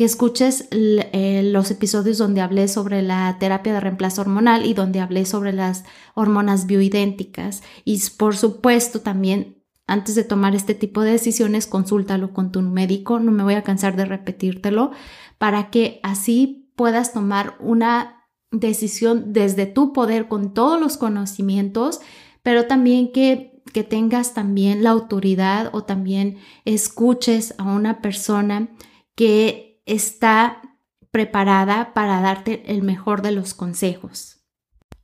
que 0.00 0.06
escuches 0.06 0.66
eh, 0.70 1.42
los 1.44 1.70
episodios 1.70 2.16
donde 2.16 2.40
hablé 2.40 2.68
sobre 2.68 3.02
la 3.02 3.36
terapia 3.38 3.74
de 3.74 3.80
reemplazo 3.80 4.22
hormonal 4.22 4.64
y 4.64 4.72
donde 4.72 4.98
hablé 4.98 5.26
sobre 5.26 5.52
las 5.52 5.84
hormonas 6.14 6.66
bioidénticas. 6.66 7.62
Y 7.84 8.00
por 8.16 8.34
supuesto 8.34 9.02
también 9.02 9.62
antes 9.86 10.14
de 10.14 10.24
tomar 10.24 10.54
este 10.54 10.74
tipo 10.74 11.02
de 11.02 11.10
decisiones, 11.10 11.66
consúltalo 11.66 12.32
con 12.32 12.50
tu 12.50 12.62
médico, 12.62 13.20
no 13.20 13.30
me 13.30 13.42
voy 13.42 13.52
a 13.52 13.62
cansar 13.62 13.94
de 13.94 14.06
repetírtelo, 14.06 14.92
para 15.36 15.68
que 15.68 16.00
así 16.02 16.72
puedas 16.76 17.12
tomar 17.12 17.56
una 17.60 18.26
decisión 18.50 19.34
desde 19.34 19.66
tu 19.66 19.92
poder 19.92 20.28
con 20.28 20.54
todos 20.54 20.80
los 20.80 20.96
conocimientos, 20.96 22.00
pero 22.42 22.66
también 22.66 23.12
que, 23.12 23.62
que 23.74 23.84
tengas 23.84 24.32
también 24.32 24.82
la 24.82 24.92
autoridad 24.92 25.68
o 25.74 25.84
también 25.84 26.38
escuches 26.64 27.54
a 27.58 27.64
una 27.64 28.00
persona 28.00 28.70
que 29.14 29.69
está 29.86 30.62
preparada 31.10 31.92
para 31.94 32.20
darte 32.20 32.72
el 32.72 32.82
mejor 32.82 33.22
de 33.22 33.32
los 33.32 33.54
consejos. 33.54 34.40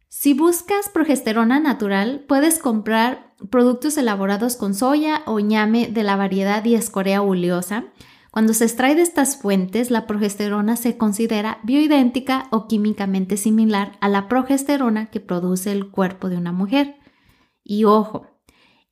Si 0.09 0.33
buscas 0.33 0.89
progesterona 0.89 1.61
natural, 1.61 2.25
puedes 2.27 2.59
comprar 2.59 3.35
productos 3.51 3.99
elaborados 3.99 4.57
con 4.57 4.75
soya 4.75 5.23
o 5.27 5.41
ñame 5.41 5.89
de 5.89 6.03
la 6.05 6.17
variedad 6.17 6.63
Diascorea 6.63 7.21
oleosa. 7.21 7.85
Cuando 8.31 8.55
se 8.55 8.65
extrae 8.65 8.95
de 8.95 9.03
estas 9.03 9.37
fuentes, 9.37 9.91
la 9.91 10.07
progesterona 10.07 10.77
se 10.77 10.97
considera 10.97 11.59
bioidéntica 11.65 12.49
o 12.51 12.67
químicamente 12.67 13.37
similar 13.37 13.93
a 14.01 14.09
la 14.09 14.29
progesterona 14.29 15.11
que 15.11 15.21
produce 15.21 15.73
el 15.73 15.91
cuerpo 15.91 16.29
de 16.29 16.37
una 16.37 16.53
mujer. 16.53 16.97
Y 17.63 17.85
ojo, 17.85 18.27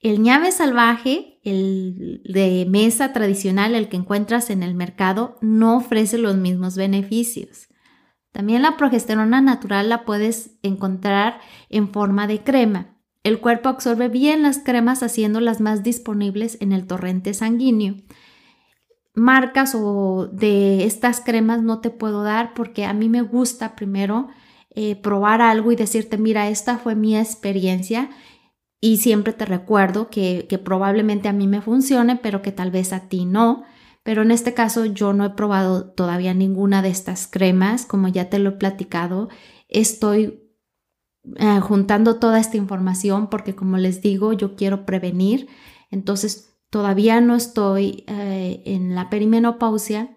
el 0.04 0.20
ñame 0.20 0.52
salvaje, 0.52 1.40
el 1.44 2.20
de 2.26 2.66
mesa 2.68 3.14
tradicional, 3.14 3.74
el 3.74 3.88
que 3.88 3.96
encuentras 3.96 4.50
en 4.50 4.62
el 4.62 4.74
mercado, 4.74 5.38
no 5.40 5.78
ofrece 5.78 6.18
los 6.18 6.36
mismos 6.36 6.76
beneficios. 6.76 7.68
También 8.30 8.60
la 8.60 8.76
progesterona 8.76 9.40
natural 9.40 9.88
la 9.88 10.04
puedes 10.04 10.58
encontrar 10.62 11.40
en 11.70 11.88
forma 11.88 12.26
de 12.26 12.42
crema. 12.42 12.98
El 13.22 13.40
cuerpo 13.40 13.70
absorbe 13.70 14.08
bien 14.08 14.42
las 14.42 14.58
cremas 14.58 15.02
haciéndolas 15.02 15.62
más 15.62 15.82
disponibles 15.82 16.58
en 16.60 16.72
el 16.72 16.86
torrente 16.86 17.32
sanguíneo. 17.32 17.94
Marcas 19.14 19.74
o 19.74 20.28
de 20.30 20.84
estas 20.84 21.22
cremas 21.22 21.62
no 21.62 21.80
te 21.80 21.88
puedo 21.88 22.24
dar 22.24 22.52
porque 22.52 22.84
a 22.84 22.92
mí 22.92 23.08
me 23.08 23.22
gusta 23.22 23.74
primero 23.74 24.28
eh, 24.74 24.96
probar 24.96 25.40
algo 25.40 25.72
y 25.72 25.76
decirte, 25.76 26.18
mira, 26.18 26.50
esta 26.50 26.76
fue 26.76 26.94
mi 26.94 27.16
experiencia 27.16 28.10
y 28.84 28.98
siempre 28.98 29.32
te 29.32 29.46
recuerdo 29.46 30.10
que, 30.10 30.46
probablemente 30.62 31.26
a 31.26 31.32
mí 31.32 31.46
me 31.46 31.62
funcione, 31.62 32.16
pero 32.16 32.42
que 32.42 32.52
tal 32.52 32.70
vez 32.70 32.92
a 32.92 33.08
ti 33.08 33.24
no. 33.24 33.64
Pero 34.02 34.20
en 34.20 34.30
este 34.30 34.52
caso 34.52 34.84
yo 34.84 35.14
no 35.14 35.24
he 35.24 35.30
probado 35.30 35.86
todavía 35.86 36.34
ninguna 36.34 36.82
de 36.82 36.90
estas 36.90 37.26
cremas, 37.26 37.86
como 37.86 38.08
ya 38.08 38.28
te 38.28 38.38
lo 38.38 38.50
he 38.50 38.52
platicado. 38.52 39.30
Estoy 39.70 40.52
eh, 41.36 41.60
juntando 41.62 42.16
toda 42.16 42.38
esta 42.38 42.58
información 42.58 43.30
porque 43.30 43.54
como 43.54 43.78
les 43.78 44.02
digo, 44.02 44.34
yo 44.34 44.54
quiero 44.54 44.84
prevenir. 44.84 45.48
Entonces 45.90 46.54
todavía 46.68 47.22
no 47.22 47.36
estoy 47.36 48.04
eh, 48.06 48.60
en 48.66 48.94
la 48.94 49.08
perimenopausia, 49.08 50.14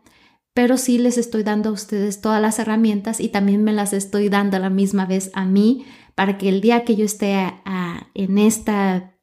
pero 0.54 0.76
sí 0.76 0.98
les 0.98 1.18
estoy 1.18 1.44
dando 1.44 1.70
a 1.70 1.72
ustedes 1.72 2.20
todas 2.20 2.42
las 2.42 2.60
herramientas 2.60 3.22
y 3.22 3.30
también 3.30 3.64
me 3.64 3.72
las 3.72 3.94
estoy 3.94 4.28
dando 4.28 4.58
a 4.58 4.60
la 4.60 4.70
misma 4.70 5.06
vez 5.06 5.32
a 5.36 5.46
mí 5.46 5.86
para 6.18 6.40
que 6.40 6.50
el 6.50 6.62
día 6.62 6.84
que 6.84 6.96
yo 6.96 7.06
esté 7.06 7.54
en 8.16 8.38
esta 8.40 9.14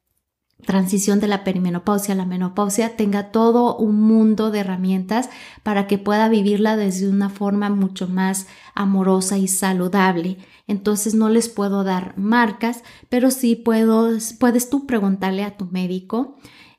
transición 0.65 1.19
de 1.19 1.27
la 1.27 1.43
perimenopausia 1.43 2.13
a 2.13 2.17
la 2.17 2.25
menopausia 2.25 2.95
tenga 2.95 3.33
todo 3.33 3.75
un 3.75 3.99
mundo 3.99 4.49
de 4.49 4.59
herramientas 4.59 5.29
para 5.61 5.87
que 5.87 5.97
pueda 5.97 6.29
vivirla 6.29 6.77
desde 6.77 7.09
una 7.09 7.29
forma 7.29 7.69
mucho 7.69 8.07
más 8.07 8.47
amorosa 8.75 9.37
y 9.37 9.49
saludable. 9.49 10.37
Entonces 10.67 11.15
no 11.15 11.27
les 11.27 11.49
puedo 11.49 11.83
dar 11.83 12.17
marcas, 12.17 12.81
pero 13.09 13.29
sí 13.29 13.57
puedo, 13.57 14.11
puedes 14.39 14.69
tú 14.69 14.87
preguntarle 14.87 15.43
a 15.43 15.57
tu 15.57 15.65
médico. 15.65 16.37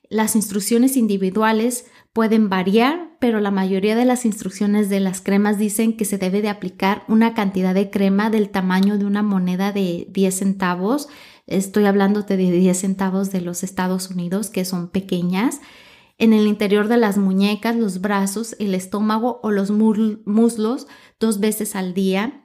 Las 0.09 0.35
instrucciones 0.35 0.97
individuales 0.97 1.85
pueden 2.17 2.49
variar, 2.49 3.11
pero 3.21 3.41
la 3.41 3.51
mayoría 3.51 3.95
de 3.95 4.07
las 4.07 4.25
instrucciones 4.25 4.89
de 4.89 5.01
las 5.01 5.21
cremas 5.21 5.59
dicen 5.59 5.99
que 5.99 6.07
se 6.07 6.17
debe 6.17 6.41
de 6.41 6.49
aplicar 6.49 7.05
una 7.09 7.35
cantidad 7.35 7.75
de 7.75 7.91
crema 7.91 8.31
del 8.31 8.49
tamaño 8.49 8.97
de 8.97 9.05
una 9.05 9.23
moneda 9.23 9.71
de 9.71 10.07
10 10.11 10.35
centavos 10.35 11.09
Estoy 11.47 11.85
hablando 11.85 12.23
de 12.23 12.37
10 12.37 12.77
centavos 12.77 13.31
de 13.31 13.41
los 13.41 13.63
Estados 13.63 14.11
Unidos, 14.11 14.51
que 14.51 14.65
son 14.65 14.89
pequeñas. 14.89 15.61
En 16.19 16.33
el 16.33 16.47
interior 16.47 16.89
de 16.89 16.97
las 16.97 17.19
muñecas, 17.19 17.77
los 17.77 18.01
brazos, 18.01 18.57
el 18.59 18.75
estómago 18.75 19.39
o 19.43 19.53
los 19.53 19.71
muslos 19.71 20.89
dos 21.21 21.39
veces 21.39 21.77
al 21.77 21.95
día. 21.95 22.43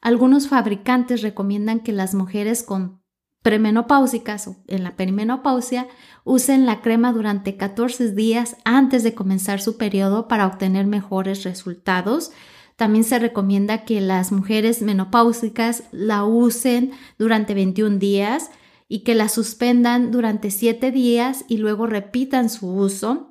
Algunos 0.00 0.48
fabricantes 0.48 1.22
recomiendan 1.22 1.80
que 1.80 1.92
las 1.92 2.14
mujeres 2.14 2.62
con 2.62 3.00
premenopáusicas 3.44 4.48
o 4.48 4.56
en 4.68 4.84
la 4.84 4.96
perimenopausia 4.96 5.86
usen 6.24 6.64
la 6.64 6.80
crema 6.80 7.12
durante 7.12 7.58
14 7.58 8.12
días 8.12 8.56
antes 8.64 9.02
de 9.02 9.14
comenzar 9.14 9.60
su 9.60 9.76
periodo 9.76 10.28
para 10.28 10.46
obtener 10.46 10.86
mejores 10.86 11.44
resultados. 11.44 12.32
También 12.76 13.04
se 13.04 13.18
recomienda 13.18 13.84
que 13.84 14.00
las 14.00 14.32
mujeres 14.32 14.80
menopáusicas 14.80 15.82
la 15.92 16.24
usen 16.24 16.92
durante 17.18 17.52
21 17.52 17.98
días 17.98 18.50
y 18.88 19.00
que 19.00 19.14
la 19.14 19.28
suspendan 19.28 20.10
durante 20.10 20.50
7 20.50 20.90
días 20.90 21.44
y 21.46 21.58
luego 21.58 21.86
repitan 21.86 22.48
su 22.48 22.74
uso. 22.74 23.30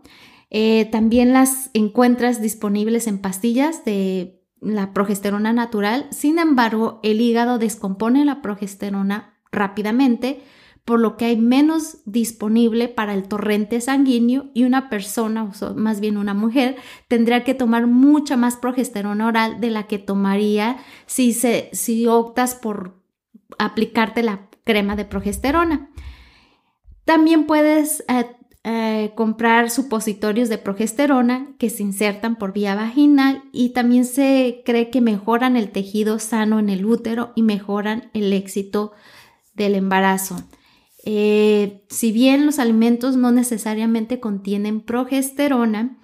Eh, 0.52 0.86
también 0.92 1.34
las 1.34 1.72
encuentras 1.74 2.40
disponibles 2.40 3.08
en 3.08 3.18
pastillas 3.18 3.84
de 3.84 4.44
la 4.62 4.94
progesterona 4.94 5.54
natural. 5.54 6.06
Sin 6.12 6.38
embargo, 6.38 7.00
el 7.02 7.20
hígado 7.20 7.58
descompone 7.58 8.24
la 8.26 8.44
progesterona 8.44 9.33
rápidamente, 9.54 10.42
por 10.86 11.00
lo 11.00 11.16
que 11.16 11.26
hay 11.26 11.38
menos 11.38 12.00
disponible 12.06 12.90
para 12.90 13.14
el 13.14 13.24
torrente 13.24 13.80
sanguíneo 13.80 14.50
y 14.54 14.66
una 14.66 14.90
persona, 14.90 15.44
o 15.44 15.74
más 15.76 16.02
bien 16.02 16.18
una 16.18 16.34
mujer, 16.34 16.76
tendría 17.08 17.46
que 17.46 17.54
tomar 17.54 17.88
mucha 17.88 18.36
más 18.36 18.58
progesterona 18.58 19.28
oral 19.28 19.62
de 19.62 19.70
la 19.70 19.88
que 19.88 19.98
tomaría 19.98 20.78
si, 21.06 21.32
se, 21.32 21.70
si 21.72 22.08
optas 22.08 22.56
por 22.56 23.02
aplicarte 23.58 24.24
la 24.24 24.50
crema 24.66 24.98
de 24.98 25.06
progesterona. 25.06 25.90
También 27.06 27.46
puedes 27.46 28.04
eh, 28.10 28.26
eh, 28.66 29.12
comprar 29.16 29.70
supositorios 29.70 30.50
de 30.50 30.58
progesterona 30.58 31.48
que 31.60 31.70
se 31.70 31.84
insertan 31.84 32.38
por 32.38 32.54
vía 32.54 32.76
vaginal 32.76 33.44
y 33.52 33.70
también 33.70 34.06
se 34.06 34.64
cree 34.66 34.90
que 34.90 35.02
mejoran 35.02 35.56
el 35.56 35.72
tejido 35.72 36.20
sano 36.20 36.60
en 36.60 36.70
el 36.70 36.86
útero 36.86 37.32
y 37.36 37.42
mejoran 37.42 38.10
el 38.14 38.32
éxito 38.34 38.94
del 39.54 39.76
embarazo. 39.76 40.38
Eh, 41.06 41.84
si 41.90 42.12
bien 42.12 42.46
los 42.46 42.60
alimentos 42.60 43.18
no 43.18 43.32
necesariamente 43.32 44.20
contienen 44.20 44.82
progesterona, 44.82 45.98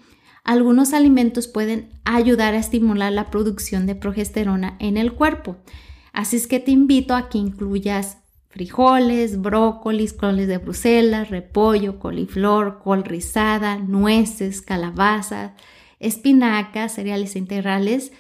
algunos 0.44 0.94
alimentos 0.94 1.48
pueden 1.48 1.90
ayudar 2.06 2.54
a 2.54 2.60
estimular 2.60 3.12
la 3.14 3.30
producción 3.30 3.86
de 3.86 3.96
progesterona 3.96 4.76
en 4.80 4.98
el 4.98 5.14
cuerpo. 5.14 5.58
Así 6.12 6.38
es 6.38 6.48
que 6.48 6.60
te 6.60 6.72
invito 6.72 7.16
a 7.16 7.30
que 7.30 7.38
incluyas 7.38 8.18
frijoles, 8.50 9.40
brócolis, 9.40 10.14
coles 10.14 10.48
de 10.48 10.58
Bruselas, 10.58 11.30
repollo, 11.30 12.00
coliflor, 12.00 12.80
col 12.80 13.04
rizada, 13.04 13.78
nueces, 13.78 14.62
calabazas, 14.62 15.52
espinacas, 16.00 16.94
cereales 16.96 17.36
integrales. 17.36 18.12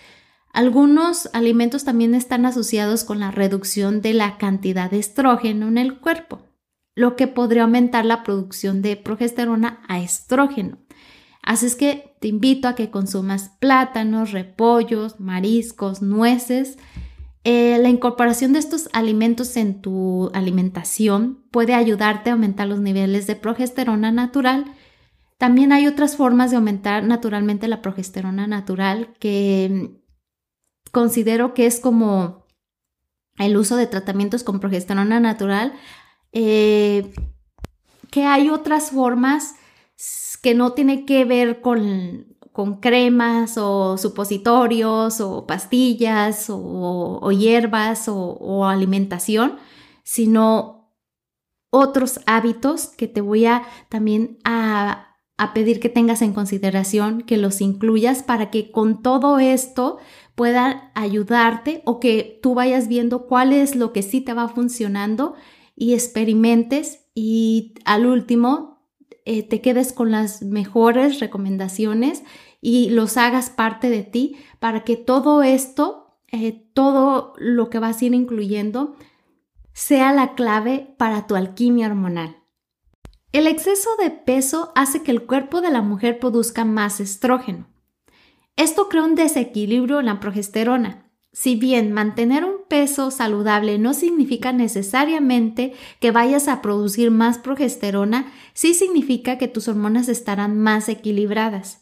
Algunos 0.51 1.29
alimentos 1.33 1.83
también 1.83 2.15
están 2.15 2.45
asociados 2.45 3.03
con 3.03 3.19
la 3.19 3.31
reducción 3.31 4.01
de 4.01 4.13
la 4.13 4.37
cantidad 4.37 4.89
de 4.89 4.99
estrógeno 4.99 5.67
en 5.67 5.77
el 5.77 5.99
cuerpo 5.99 6.43
lo 6.99 7.15
que 7.15 7.27
podría 7.27 7.63
aumentar 7.63 8.03
la 8.03 8.23
producción 8.23 8.81
de 8.81 8.97
progesterona 8.97 9.81
a 9.87 10.01
estrógeno. 10.01 10.79
Así 11.41 11.65
es 11.65 11.75
que 11.75 12.13
te 12.19 12.27
invito 12.27 12.67
a 12.67 12.75
que 12.75 12.91
consumas 12.91 13.51
plátanos, 13.59 14.33
repollos, 14.33 15.17
mariscos, 15.17 16.01
nueces. 16.01 16.77
Eh, 17.45 17.77
la 17.81 17.87
incorporación 17.87 18.51
de 18.51 18.59
estos 18.59 18.89
alimentos 18.91 19.55
en 19.55 19.81
tu 19.81 20.29
alimentación 20.33 21.45
puede 21.51 21.73
ayudarte 21.73 22.31
a 22.31 22.33
aumentar 22.33 22.67
los 22.67 22.81
niveles 22.81 23.27
de 23.27 23.37
progesterona 23.37 24.11
natural. 24.11 24.65
También 25.37 25.71
hay 25.71 25.87
otras 25.87 26.17
formas 26.17 26.51
de 26.51 26.57
aumentar 26.57 27.05
naturalmente 27.05 27.69
la 27.69 27.81
progesterona 27.81 28.45
natural 28.45 29.13
que 29.21 29.98
considero 30.91 31.53
que 31.53 31.65
es 31.65 31.79
como 31.79 32.45
el 33.37 33.57
uso 33.57 33.77
de 33.77 33.87
tratamientos 33.87 34.43
con 34.43 34.59
progesterona 34.59 35.19
natural 35.19 35.73
eh, 36.31 37.11
que 38.11 38.25
hay 38.25 38.49
otras 38.49 38.91
formas 38.91 39.55
que 40.41 40.53
no 40.53 40.73
tienen 40.73 41.05
que 41.05 41.25
ver 41.25 41.61
con, 41.61 42.27
cremas 42.81 43.57
o 43.57 43.97
supositorios 43.97 45.21
o 45.21 45.47
pastillas 45.47 46.47
o, 46.49 47.31
hierbas 47.31 48.07
o, 48.09 48.65
alimentación, 48.65 49.57
sino 50.03 50.91
otros 51.69 52.19
hábitos 52.25 52.87
que 52.87 53.07
te 53.07 53.21
voy 53.21 53.45
a 53.45 53.63
también 53.87 54.39
a, 54.43 55.08
a 55.39 55.53
pedir 55.53 55.79
que 55.79 55.87
tengas 55.87 56.21
en 56.21 56.33
consideración, 56.33 57.21
que 57.21 57.37
los 57.37 57.61
incluyas 57.61 58.23
para 58.23 58.51
que 58.51 58.71
con 58.71 59.01
todo 59.01 59.39
esto 59.39 59.97
pueda 60.35 60.91
ayudarte 60.95 61.81
o 61.85 62.01
que 62.01 62.39
tú 62.43 62.55
vayas 62.55 62.89
viendo 62.89 63.25
cuál 63.25 63.53
es 63.53 63.73
lo 63.77 63.93
que 63.93 64.01
sí 64.01 64.19
te 64.19 64.33
va 64.33 64.49
funcionando 64.49 65.35
y 65.77 65.93
experimentes 65.93 67.05
y 67.15 67.73
al 67.85 68.05
último 68.05 68.83
eh, 69.23 69.43
te 69.43 69.61
quedes 69.61 69.93
con 69.93 70.11
las 70.11 70.41
mejores 70.41 71.21
recomendaciones 71.21 72.23
y 72.59 72.89
los 72.89 73.15
hagas 73.15 73.49
parte 73.49 73.89
de 73.89 74.03
ti 74.03 74.35
para 74.59 74.83
que 74.83 74.97
todo 74.97 75.41
esto, 75.41 76.17
eh, 76.33 76.67
todo 76.73 77.31
lo 77.37 77.69
que 77.69 77.79
vas 77.79 78.01
a 78.01 78.05
ir 78.05 78.13
incluyendo, 78.13 78.97
sea 79.71 80.11
la 80.11 80.35
clave 80.35 80.93
para 80.97 81.27
tu 81.27 81.37
alquimia 81.37 81.87
hormonal. 81.87 82.38
El 83.31 83.47
exceso 83.47 83.89
de 84.01 84.09
peso 84.09 84.71
hace 84.75 85.03
que 85.03 85.11
el 85.11 85.25
cuerpo 85.25 85.61
de 85.61 85.71
la 85.71 85.81
mujer 85.81 86.19
produzca 86.19 86.65
más 86.65 86.99
estrógeno. 86.99 87.67
Esto 88.55 88.89
crea 88.89 89.03
un 89.03 89.15
desequilibrio 89.15 89.99
en 89.99 90.07
la 90.07 90.19
progesterona 90.19 91.09
si 91.31 91.55
bien 91.55 91.91
mantener 91.91 92.43
un 92.43 92.65
peso 92.67 93.11
saludable 93.11 93.77
no 93.77 93.93
significa 93.93 94.51
necesariamente 94.51 95.73
que 95.99 96.11
vayas 96.11 96.47
a 96.47 96.61
producir 96.61 97.11
más 97.11 97.37
progesterona, 97.37 98.31
sí 98.53 98.73
significa 98.73 99.37
que 99.37 99.47
tus 99.47 99.67
hormonas 99.67 100.09
estarán 100.09 100.57
más 100.57 100.89
equilibradas. 100.89 101.78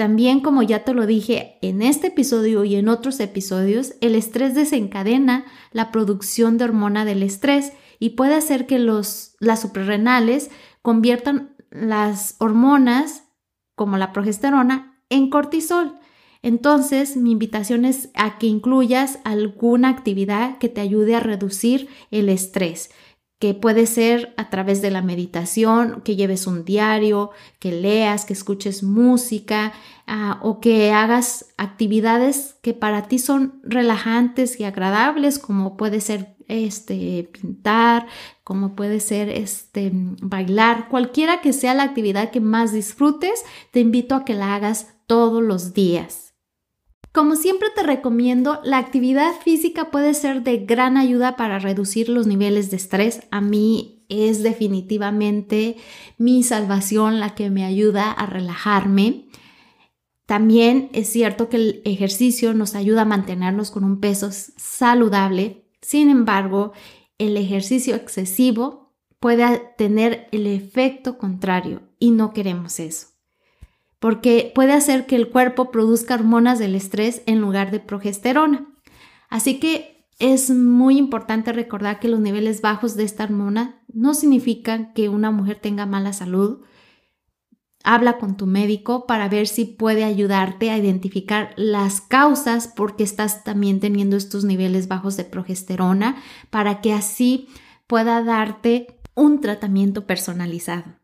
También, 0.00 0.40
como 0.40 0.62
ya 0.62 0.82
te 0.82 0.94
lo 0.94 1.04
dije 1.04 1.58
en 1.60 1.82
este 1.82 2.06
episodio 2.06 2.64
y 2.64 2.74
en 2.76 2.88
otros 2.88 3.20
episodios, 3.20 3.96
el 4.00 4.14
estrés 4.14 4.54
desencadena 4.54 5.44
la 5.72 5.92
producción 5.92 6.56
de 6.56 6.64
hormona 6.64 7.04
del 7.04 7.22
estrés 7.22 7.74
y 7.98 8.08
puede 8.16 8.34
hacer 8.34 8.66
que 8.66 8.78
los, 8.78 9.36
las 9.40 9.60
suprarrenales 9.60 10.50
conviertan 10.80 11.54
las 11.70 12.36
hormonas, 12.38 13.24
como 13.74 13.98
la 13.98 14.14
progesterona, 14.14 15.02
en 15.10 15.28
cortisol. 15.28 15.98
Entonces, 16.40 17.18
mi 17.18 17.32
invitación 17.32 17.84
es 17.84 18.08
a 18.14 18.38
que 18.38 18.46
incluyas 18.46 19.18
alguna 19.24 19.90
actividad 19.90 20.56
que 20.56 20.70
te 20.70 20.80
ayude 20.80 21.14
a 21.14 21.20
reducir 21.20 21.88
el 22.10 22.30
estrés, 22.30 22.90
que 23.40 23.54
puede 23.54 23.86
ser 23.86 24.34
a 24.36 24.50
través 24.50 24.82
de 24.82 24.90
la 24.90 25.00
meditación, 25.00 26.02
que 26.04 26.14
lleves 26.14 26.46
un 26.46 26.66
diario, 26.66 27.30
que 27.58 27.72
leas, 27.72 28.26
que 28.26 28.34
escuches 28.34 28.82
música 28.82 29.72
ah, 30.06 30.38
o 30.42 30.60
que 30.60 30.92
hagas 30.92 31.46
actividades 31.56 32.56
que 32.60 32.74
para 32.74 33.08
ti 33.08 33.18
son 33.18 33.58
relajantes 33.64 34.60
y 34.60 34.64
agradables, 34.64 35.38
como 35.38 35.78
puede 35.78 36.02
ser 36.02 36.36
este 36.48 37.30
pintar, 37.32 38.06
como 38.44 38.76
puede 38.76 39.00
ser 39.00 39.30
este 39.30 39.90
bailar, 39.92 40.88
cualquiera 40.90 41.40
que 41.40 41.54
sea 41.54 41.72
la 41.72 41.84
actividad 41.84 42.30
que 42.30 42.40
más 42.40 42.72
disfrutes, 42.72 43.42
te 43.70 43.80
invito 43.80 44.14
a 44.14 44.26
que 44.26 44.34
la 44.34 44.54
hagas 44.54 44.88
todos 45.06 45.42
los 45.42 45.72
días. 45.72 46.29
Como 47.12 47.34
siempre 47.34 47.68
te 47.74 47.82
recomiendo, 47.82 48.60
la 48.62 48.78
actividad 48.78 49.32
física 49.42 49.90
puede 49.90 50.14
ser 50.14 50.42
de 50.44 50.58
gran 50.58 50.96
ayuda 50.96 51.34
para 51.34 51.58
reducir 51.58 52.08
los 52.08 52.28
niveles 52.28 52.70
de 52.70 52.76
estrés. 52.76 53.22
A 53.32 53.40
mí 53.40 54.04
es 54.08 54.44
definitivamente 54.44 55.76
mi 56.18 56.44
salvación 56.44 57.18
la 57.18 57.34
que 57.34 57.50
me 57.50 57.64
ayuda 57.64 58.12
a 58.12 58.26
relajarme. 58.26 59.26
También 60.24 60.88
es 60.92 61.08
cierto 61.08 61.48
que 61.48 61.56
el 61.56 61.82
ejercicio 61.84 62.54
nos 62.54 62.76
ayuda 62.76 63.02
a 63.02 63.06
mantenernos 63.06 63.72
con 63.72 63.82
un 63.82 63.98
peso 63.98 64.30
saludable. 64.30 65.64
Sin 65.82 66.10
embargo, 66.10 66.72
el 67.18 67.36
ejercicio 67.36 67.96
excesivo 67.96 68.94
puede 69.18 69.60
tener 69.76 70.28
el 70.30 70.46
efecto 70.46 71.18
contrario 71.18 71.82
y 71.98 72.12
no 72.12 72.32
queremos 72.32 72.78
eso. 72.78 73.09
Porque 74.00 74.50
puede 74.54 74.72
hacer 74.72 75.06
que 75.06 75.14
el 75.14 75.28
cuerpo 75.28 75.70
produzca 75.70 76.14
hormonas 76.14 76.58
del 76.58 76.74
estrés 76.74 77.22
en 77.26 77.40
lugar 77.40 77.70
de 77.70 77.78
progesterona. 77.78 78.66
Así 79.28 79.60
que 79.60 80.00
es 80.20 80.50
muy 80.50 80.98
importante 80.98 81.52
recordar 81.52 81.98
que 81.98 82.08
los 82.08 82.20
niveles 82.20 82.60
bajos 82.60 82.94
de 82.94 83.04
esta 83.04 83.24
hormona 83.24 83.82
no 83.92 84.12
significan 84.12 84.92
que 84.92 85.08
una 85.08 85.30
mujer 85.30 85.58
tenga 85.60 85.86
mala 85.86 86.12
salud. 86.12 86.60
Habla 87.84 88.18
con 88.18 88.36
tu 88.36 88.46
médico 88.46 89.06
para 89.06 89.30
ver 89.30 89.46
si 89.46 89.64
puede 89.64 90.04
ayudarte 90.04 90.70
a 90.70 90.76
identificar 90.76 91.54
las 91.56 92.02
causas 92.02 92.68
por 92.68 92.96
qué 92.96 93.02
estás 93.02 93.44
también 93.44 93.80
teniendo 93.80 94.18
estos 94.18 94.44
niveles 94.44 94.88
bajos 94.88 95.16
de 95.16 95.24
progesterona 95.24 96.16
para 96.50 96.82
que 96.82 96.92
así 96.92 97.48
pueda 97.86 98.22
darte 98.22 99.00
un 99.14 99.40
tratamiento 99.40 100.06
personalizado. 100.06 100.99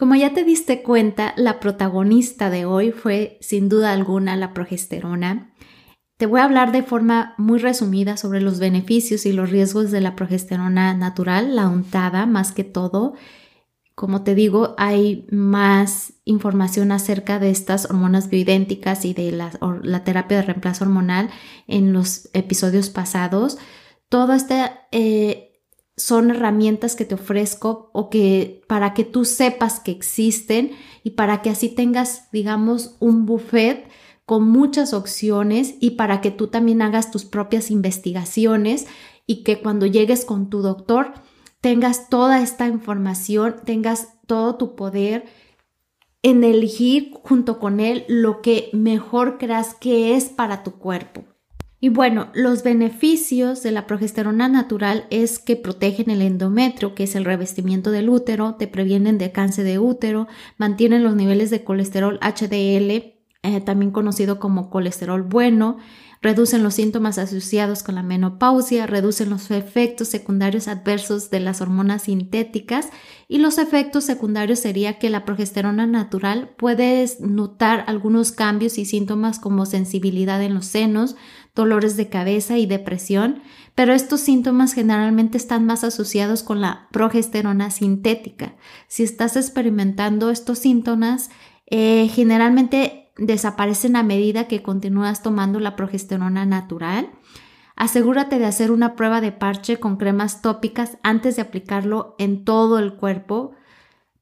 Como 0.00 0.14
ya 0.14 0.32
te 0.32 0.44
diste 0.44 0.82
cuenta, 0.82 1.34
la 1.36 1.60
protagonista 1.60 2.48
de 2.48 2.64
hoy 2.64 2.90
fue 2.90 3.36
sin 3.42 3.68
duda 3.68 3.92
alguna 3.92 4.34
la 4.34 4.54
progesterona. 4.54 5.52
Te 6.16 6.24
voy 6.24 6.40
a 6.40 6.44
hablar 6.44 6.72
de 6.72 6.82
forma 6.82 7.34
muy 7.36 7.58
resumida 7.58 8.16
sobre 8.16 8.40
los 8.40 8.60
beneficios 8.60 9.26
y 9.26 9.34
los 9.34 9.50
riesgos 9.50 9.90
de 9.90 10.00
la 10.00 10.16
progesterona 10.16 10.94
natural, 10.94 11.54
la 11.54 11.68
untada 11.68 12.24
más 12.24 12.52
que 12.52 12.64
todo. 12.64 13.12
Como 13.94 14.22
te 14.22 14.34
digo, 14.34 14.74
hay 14.78 15.26
más 15.30 16.14
información 16.24 16.92
acerca 16.92 17.38
de 17.38 17.50
estas 17.50 17.84
hormonas 17.84 18.30
bioidénticas 18.30 19.04
y 19.04 19.12
de 19.12 19.32
la, 19.32 19.50
terapia 20.02 20.38
de 20.38 20.44
reemplazo 20.44 20.84
hormonal 20.84 21.28
en 21.66 21.92
los 21.92 22.30
episodios 22.32 22.88
pasados. 22.88 23.58
Todo 24.08 24.32
este 24.32 24.64
eh, 24.92 25.49
son 26.00 26.30
herramientas 26.30 26.96
que 26.96 27.04
te 27.04 27.14
ofrezco 27.14 27.90
o 27.92 28.08
que 28.08 28.62
para 28.66 28.94
que 28.94 29.04
tú 29.04 29.24
sepas 29.24 29.80
que 29.80 29.90
existen 29.90 30.72
y 31.04 31.10
para 31.10 31.42
que 31.42 31.50
así 31.50 31.68
tengas, 31.68 32.30
digamos, 32.32 32.96
un 33.00 33.26
buffet 33.26 33.86
con 34.24 34.48
muchas 34.48 34.94
opciones 34.94 35.74
y 35.80 35.90
para 35.92 36.20
que 36.20 36.30
tú 36.30 36.46
también 36.46 36.82
hagas 36.82 37.10
tus 37.10 37.24
propias 37.24 37.70
investigaciones 37.70 38.86
y 39.26 39.42
que 39.42 39.60
cuando 39.60 39.86
llegues 39.86 40.24
con 40.24 40.48
tu 40.48 40.62
doctor 40.62 41.12
tengas 41.60 42.08
toda 42.08 42.40
esta 42.40 42.66
información, 42.66 43.56
tengas 43.64 44.14
todo 44.26 44.56
tu 44.56 44.76
poder 44.76 45.26
en 46.22 46.44
elegir 46.44 47.12
junto 47.22 47.58
con 47.58 47.80
él 47.80 48.04
lo 48.08 48.40
que 48.40 48.70
mejor 48.72 49.36
creas 49.36 49.74
que 49.74 50.16
es 50.16 50.24
para 50.24 50.62
tu 50.62 50.72
cuerpo. 50.72 51.24
Y 51.82 51.88
bueno, 51.88 52.28
los 52.34 52.62
beneficios 52.62 53.62
de 53.62 53.70
la 53.70 53.86
progesterona 53.86 54.48
natural 54.48 55.06
es 55.08 55.38
que 55.38 55.56
protegen 55.56 56.10
el 56.10 56.20
endometrio, 56.20 56.94
que 56.94 57.04
es 57.04 57.14
el 57.14 57.24
revestimiento 57.24 57.90
del 57.90 58.10
útero, 58.10 58.56
te 58.56 58.68
previenen 58.68 59.16
de 59.16 59.32
cáncer 59.32 59.64
de 59.64 59.78
útero, 59.78 60.28
mantienen 60.58 61.02
los 61.02 61.16
niveles 61.16 61.48
de 61.48 61.64
colesterol 61.64 62.20
HDL, 62.20 63.14
eh, 63.42 63.62
también 63.64 63.90
conocido 63.92 64.38
como 64.38 64.68
colesterol 64.68 65.22
bueno, 65.22 65.78
reducen 66.20 66.62
los 66.62 66.74
síntomas 66.74 67.16
asociados 67.16 67.82
con 67.82 67.94
la 67.94 68.02
menopausia, 68.02 68.86
reducen 68.86 69.30
los 69.30 69.50
efectos 69.50 70.08
secundarios 70.08 70.68
adversos 70.68 71.30
de 71.30 71.40
las 71.40 71.62
hormonas 71.62 72.02
sintéticas 72.02 72.90
y 73.28 73.38
los 73.38 73.56
efectos 73.56 74.04
secundarios 74.04 74.58
sería 74.58 74.98
que 74.98 75.08
la 75.08 75.24
progesterona 75.24 75.86
natural 75.86 76.50
puedes 76.58 77.20
notar 77.20 77.84
algunos 77.86 78.32
cambios 78.32 78.76
y 78.76 78.84
síntomas 78.84 79.38
como 79.38 79.64
sensibilidad 79.64 80.42
en 80.42 80.52
los 80.52 80.66
senos, 80.66 81.16
dolores 81.60 81.96
de 81.96 82.08
cabeza 82.08 82.56
y 82.56 82.64
depresión, 82.64 83.42
pero 83.74 83.92
estos 83.92 84.20
síntomas 84.20 84.72
generalmente 84.72 85.36
están 85.36 85.66
más 85.66 85.84
asociados 85.84 86.42
con 86.42 86.60
la 86.60 86.88
progesterona 86.90 87.70
sintética. 87.70 88.54
Si 88.88 89.02
estás 89.02 89.36
experimentando 89.36 90.30
estos 90.30 90.58
síntomas, 90.58 91.30
eh, 91.66 92.08
generalmente 92.08 93.12
desaparecen 93.18 93.96
a 93.96 94.02
medida 94.02 94.48
que 94.48 94.62
continúas 94.62 95.22
tomando 95.22 95.60
la 95.60 95.76
progesterona 95.76 96.46
natural. 96.46 97.10
Asegúrate 97.76 98.38
de 98.38 98.46
hacer 98.46 98.70
una 98.70 98.96
prueba 98.96 99.20
de 99.20 99.32
parche 99.32 99.78
con 99.78 99.96
cremas 99.96 100.40
tópicas 100.40 100.96
antes 101.02 101.36
de 101.36 101.42
aplicarlo 101.42 102.14
en 102.18 102.44
todo 102.44 102.78
el 102.78 102.94
cuerpo 102.94 103.52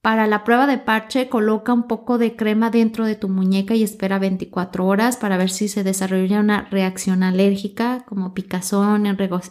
para 0.00 0.26
la 0.28 0.44
prueba 0.44 0.66
de 0.66 0.78
parche, 0.78 1.28
coloca 1.28 1.72
un 1.72 1.88
poco 1.88 2.18
de 2.18 2.36
crema 2.36 2.70
dentro 2.70 3.04
de 3.04 3.16
tu 3.16 3.28
muñeca 3.28 3.74
y 3.74 3.82
espera 3.82 4.18
24 4.18 4.86
horas 4.86 5.16
para 5.16 5.36
ver 5.36 5.50
si 5.50 5.66
se 5.68 5.82
desarrolla 5.82 6.38
una 6.40 6.68
reacción 6.70 7.22
alérgica 7.22 8.04
como 8.06 8.32
picazón, 8.32 9.06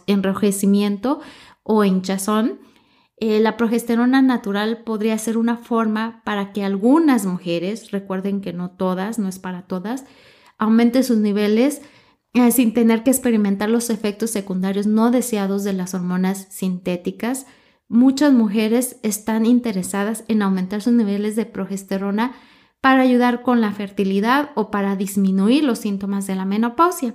enrojecimiento 0.06 1.20
o 1.62 1.84
hinchazón. 1.84 2.60
Eh, 3.20 3.40
la 3.40 3.56
progesterona 3.56 4.22
natural 4.22 4.84
podría 4.84 5.18
ser 5.18 5.36
una 5.36 5.56
forma 5.56 6.22
para 6.24 6.52
que 6.52 6.64
algunas 6.64 7.26
mujeres, 7.26 7.90
recuerden 7.90 8.40
que 8.40 8.52
no 8.52 8.70
todas, 8.70 9.18
no 9.18 9.28
es 9.28 9.38
para 9.38 9.62
todas, 9.62 10.06
aumente 10.56 11.02
sus 11.02 11.18
niveles 11.18 11.82
eh, 12.32 12.52
sin 12.52 12.72
tener 12.72 13.02
que 13.02 13.10
experimentar 13.10 13.68
los 13.68 13.90
efectos 13.90 14.30
secundarios 14.30 14.86
no 14.86 15.10
deseados 15.10 15.64
de 15.64 15.72
las 15.72 15.94
hormonas 15.94 16.46
sintéticas 16.50 17.46
Muchas 17.88 18.34
mujeres 18.34 18.98
están 19.02 19.46
interesadas 19.46 20.24
en 20.28 20.42
aumentar 20.42 20.82
sus 20.82 20.92
niveles 20.92 21.36
de 21.36 21.46
progesterona 21.46 22.32
para 22.82 23.00
ayudar 23.00 23.42
con 23.42 23.62
la 23.62 23.72
fertilidad 23.72 24.50
o 24.54 24.70
para 24.70 24.94
disminuir 24.94 25.64
los 25.64 25.78
síntomas 25.78 26.26
de 26.26 26.34
la 26.34 26.44
menopausia. 26.44 27.14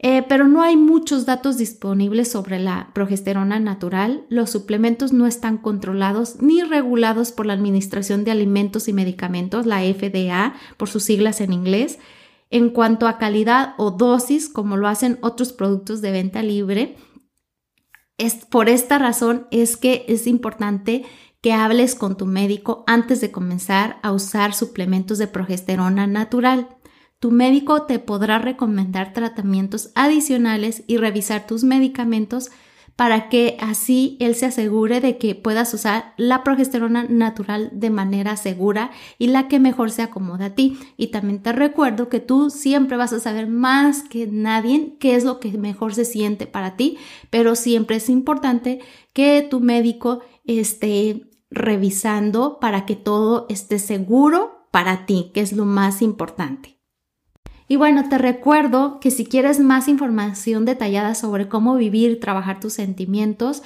Eh, 0.00 0.24
pero 0.28 0.46
no 0.46 0.62
hay 0.62 0.76
muchos 0.76 1.26
datos 1.26 1.58
disponibles 1.58 2.30
sobre 2.30 2.58
la 2.58 2.90
progesterona 2.92 3.60
natural. 3.60 4.26
Los 4.28 4.50
suplementos 4.50 5.12
no 5.12 5.26
están 5.26 5.58
controlados 5.58 6.40
ni 6.40 6.62
regulados 6.62 7.30
por 7.30 7.46
la 7.46 7.52
Administración 7.52 8.24
de 8.24 8.32
Alimentos 8.32 8.88
y 8.88 8.92
Medicamentos, 8.92 9.64
la 9.64 9.80
FDA, 9.80 10.54
por 10.76 10.88
sus 10.88 11.04
siglas 11.04 11.40
en 11.40 11.52
inglés, 11.52 11.98
en 12.50 12.70
cuanto 12.70 13.06
a 13.06 13.18
calidad 13.18 13.74
o 13.76 13.92
dosis, 13.92 14.48
como 14.48 14.76
lo 14.76 14.88
hacen 14.88 15.18
otros 15.20 15.52
productos 15.52 16.00
de 16.00 16.12
venta 16.12 16.42
libre 16.42 16.96
es, 18.18 18.34
por 18.44 18.68
esta 18.68 18.98
razón 18.98 19.46
es 19.50 19.76
que 19.76 20.04
es 20.08 20.26
importante 20.26 21.04
que 21.40 21.52
hables 21.52 21.94
con 21.94 22.16
tu 22.16 22.26
médico 22.26 22.84
antes 22.86 23.20
de 23.20 23.30
comenzar 23.30 23.98
a 24.02 24.12
usar 24.12 24.54
suplementos 24.54 25.18
de 25.18 25.28
progesterona 25.28 26.06
natural. 26.06 26.68
Tu 27.20 27.30
médico 27.30 27.82
te 27.82 27.98
podrá 27.98 28.38
recomendar 28.38 29.12
tratamientos 29.12 29.90
adicionales 29.94 30.82
y 30.86 30.96
revisar 30.96 31.46
tus 31.46 31.64
medicamentos 31.64 32.50
para 32.98 33.28
que 33.28 33.56
así 33.60 34.16
él 34.18 34.34
se 34.34 34.46
asegure 34.46 35.00
de 35.00 35.18
que 35.18 35.36
puedas 35.36 35.72
usar 35.72 36.14
la 36.16 36.42
progesterona 36.42 37.04
natural 37.04 37.70
de 37.72 37.90
manera 37.90 38.36
segura 38.36 38.90
y 39.20 39.28
la 39.28 39.46
que 39.46 39.60
mejor 39.60 39.92
se 39.92 40.02
acomoda 40.02 40.46
a 40.46 40.54
ti. 40.56 40.76
Y 40.96 41.06
también 41.12 41.40
te 41.40 41.52
recuerdo 41.52 42.08
que 42.08 42.18
tú 42.18 42.50
siempre 42.50 42.96
vas 42.96 43.12
a 43.12 43.20
saber 43.20 43.46
más 43.46 44.02
que 44.02 44.26
nadie 44.26 44.96
qué 44.98 45.14
es 45.14 45.22
lo 45.22 45.38
que 45.38 45.56
mejor 45.56 45.94
se 45.94 46.04
siente 46.04 46.48
para 46.48 46.74
ti, 46.74 46.98
pero 47.30 47.54
siempre 47.54 47.98
es 47.98 48.08
importante 48.08 48.80
que 49.12 49.46
tu 49.48 49.60
médico 49.60 50.18
esté 50.44 51.30
revisando 51.52 52.58
para 52.58 52.84
que 52.84 52.96
todo 52.96 53.46
esté 53.48 53.78
seguro 53.78 54.66
para 54.72 55.06
ti, 55.06 55.30
que 55.32 55.40
es 55.40 55.52
lo 55.52 55.66
más 55.66 56.02
importante. 56.02 56.77
Y 57.68 57.76
bueno, 57.76 58.08
te 58.08 58.16
recuerdo 58.16 58.98
que 58.98 59.10
si 59.10 59.26
quieres 59.26 59.60
más 59.60 59.88
información 59.88 60.64
detallada 60.64 61.14
sobre 61.14 61.48
cómo 61.48 61.76
vivir 61.76 62.18
trabajar 62.18 62.60
tus 62.60 62.72
sentimientos, 62.72 63.62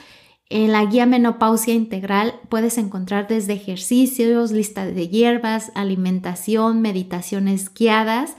en 0.50 0.72
la 0.72 0.84
guía 0.84 1.06
Menopausia 1.06 1.72
Integral 1.72 2.34
puedes 2.50 2.76
encontrar 2.76 3.26
desde 3.26 3.54
ejercicios, 3.54 4.52
lista 4.52 4.84
de 4.84 5.08
hierbas, 5.08 5.72
alimentación, 5.74 6.82
meditaciones 6.82 7.72
guiadas. 7.72 8.36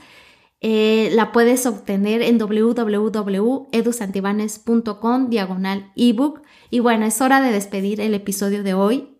Eh, 0.60 1.10
la 1.12 1.32
puedes 1.32 1.66
obtener 1.66 2.22
en 2.22 2.38
www.edusantibanes.com 2.38 5.28
diagonal 5.28 5.90
ebook. 5.96 6.42
Y 6.70 6.78
bueno, 6.78 7.04
es 7.04 7.20
hora 7.20 7.40
de 7.40 7.50
despedir 7.50 8.00
el 8.00 8.14
episodio 8.14 8.62
de 8.62 8.74
hoy. 8.74 9.16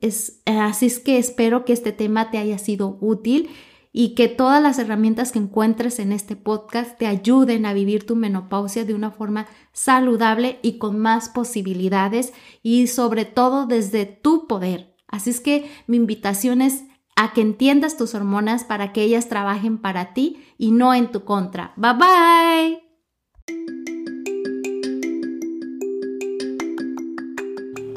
Así 0.46 0.86
es 0.86 1.00
que 1.00 1.18
espero 1.18 1.64
que 1.64 1.72
este 1.72 1.90
tema 1.90 2.30
te 2.30 2.38
haya 2.38 2.58
sido 2.58 2.96
útil 3.00 3.50
y 3.96 4.16
que 4.16 4.26
todas 4.26 4.60
las 4.60 4.80
herramientas 4.80 5.30
que 5.30 5.38
encuentres 5.38 6.00
en 6.00 6.10
este 6.10 6.34
podcast 6.34 6.98
te 6.98 7.06
ayuden 7.06 7.64
a 7.64 7.72
vivir 7.72 8.04
tu 8.04 8.16
menopausia 8.16 8.84
de 8.84 8.92
una 8.92 9.12
forma 9.12 9.46
saludable 9.72 10.58
y 10.62 10.78
con 10.78 10.98
más 10.98 11.28
posibilidades 11.28 12.32
y 12.60 12.88
sobre 12.88 13.24
todo 13.24 13.66
desde 13.66 14.04
tu 14.04 14.48
poder. 14.48 14.96
Así 15.06 15.30
es 15.30 15.40
que 15.40 15.70
mi 15.86 15.96
invitación 15.96 16.60
es 16.60 16.82
a 17.14 17.32
que 17.32 17.40
entiendas 17.40 17.96
tus 17.96 18.16
hormonas 18.16 18.64
para 18.64 18.92
que 18.92 19.02
ellas 19.02 19.28
trabajen 19.28 19.78
para 19.78 20.12
ti 20.12 20.42
y 20.58 20.72
no 20.72 20.92
en 20.92 21.12
tu 21.12 21.24
contra. 21.24 21.72
Bye 21.76 21.92
bye. 21.94 22.83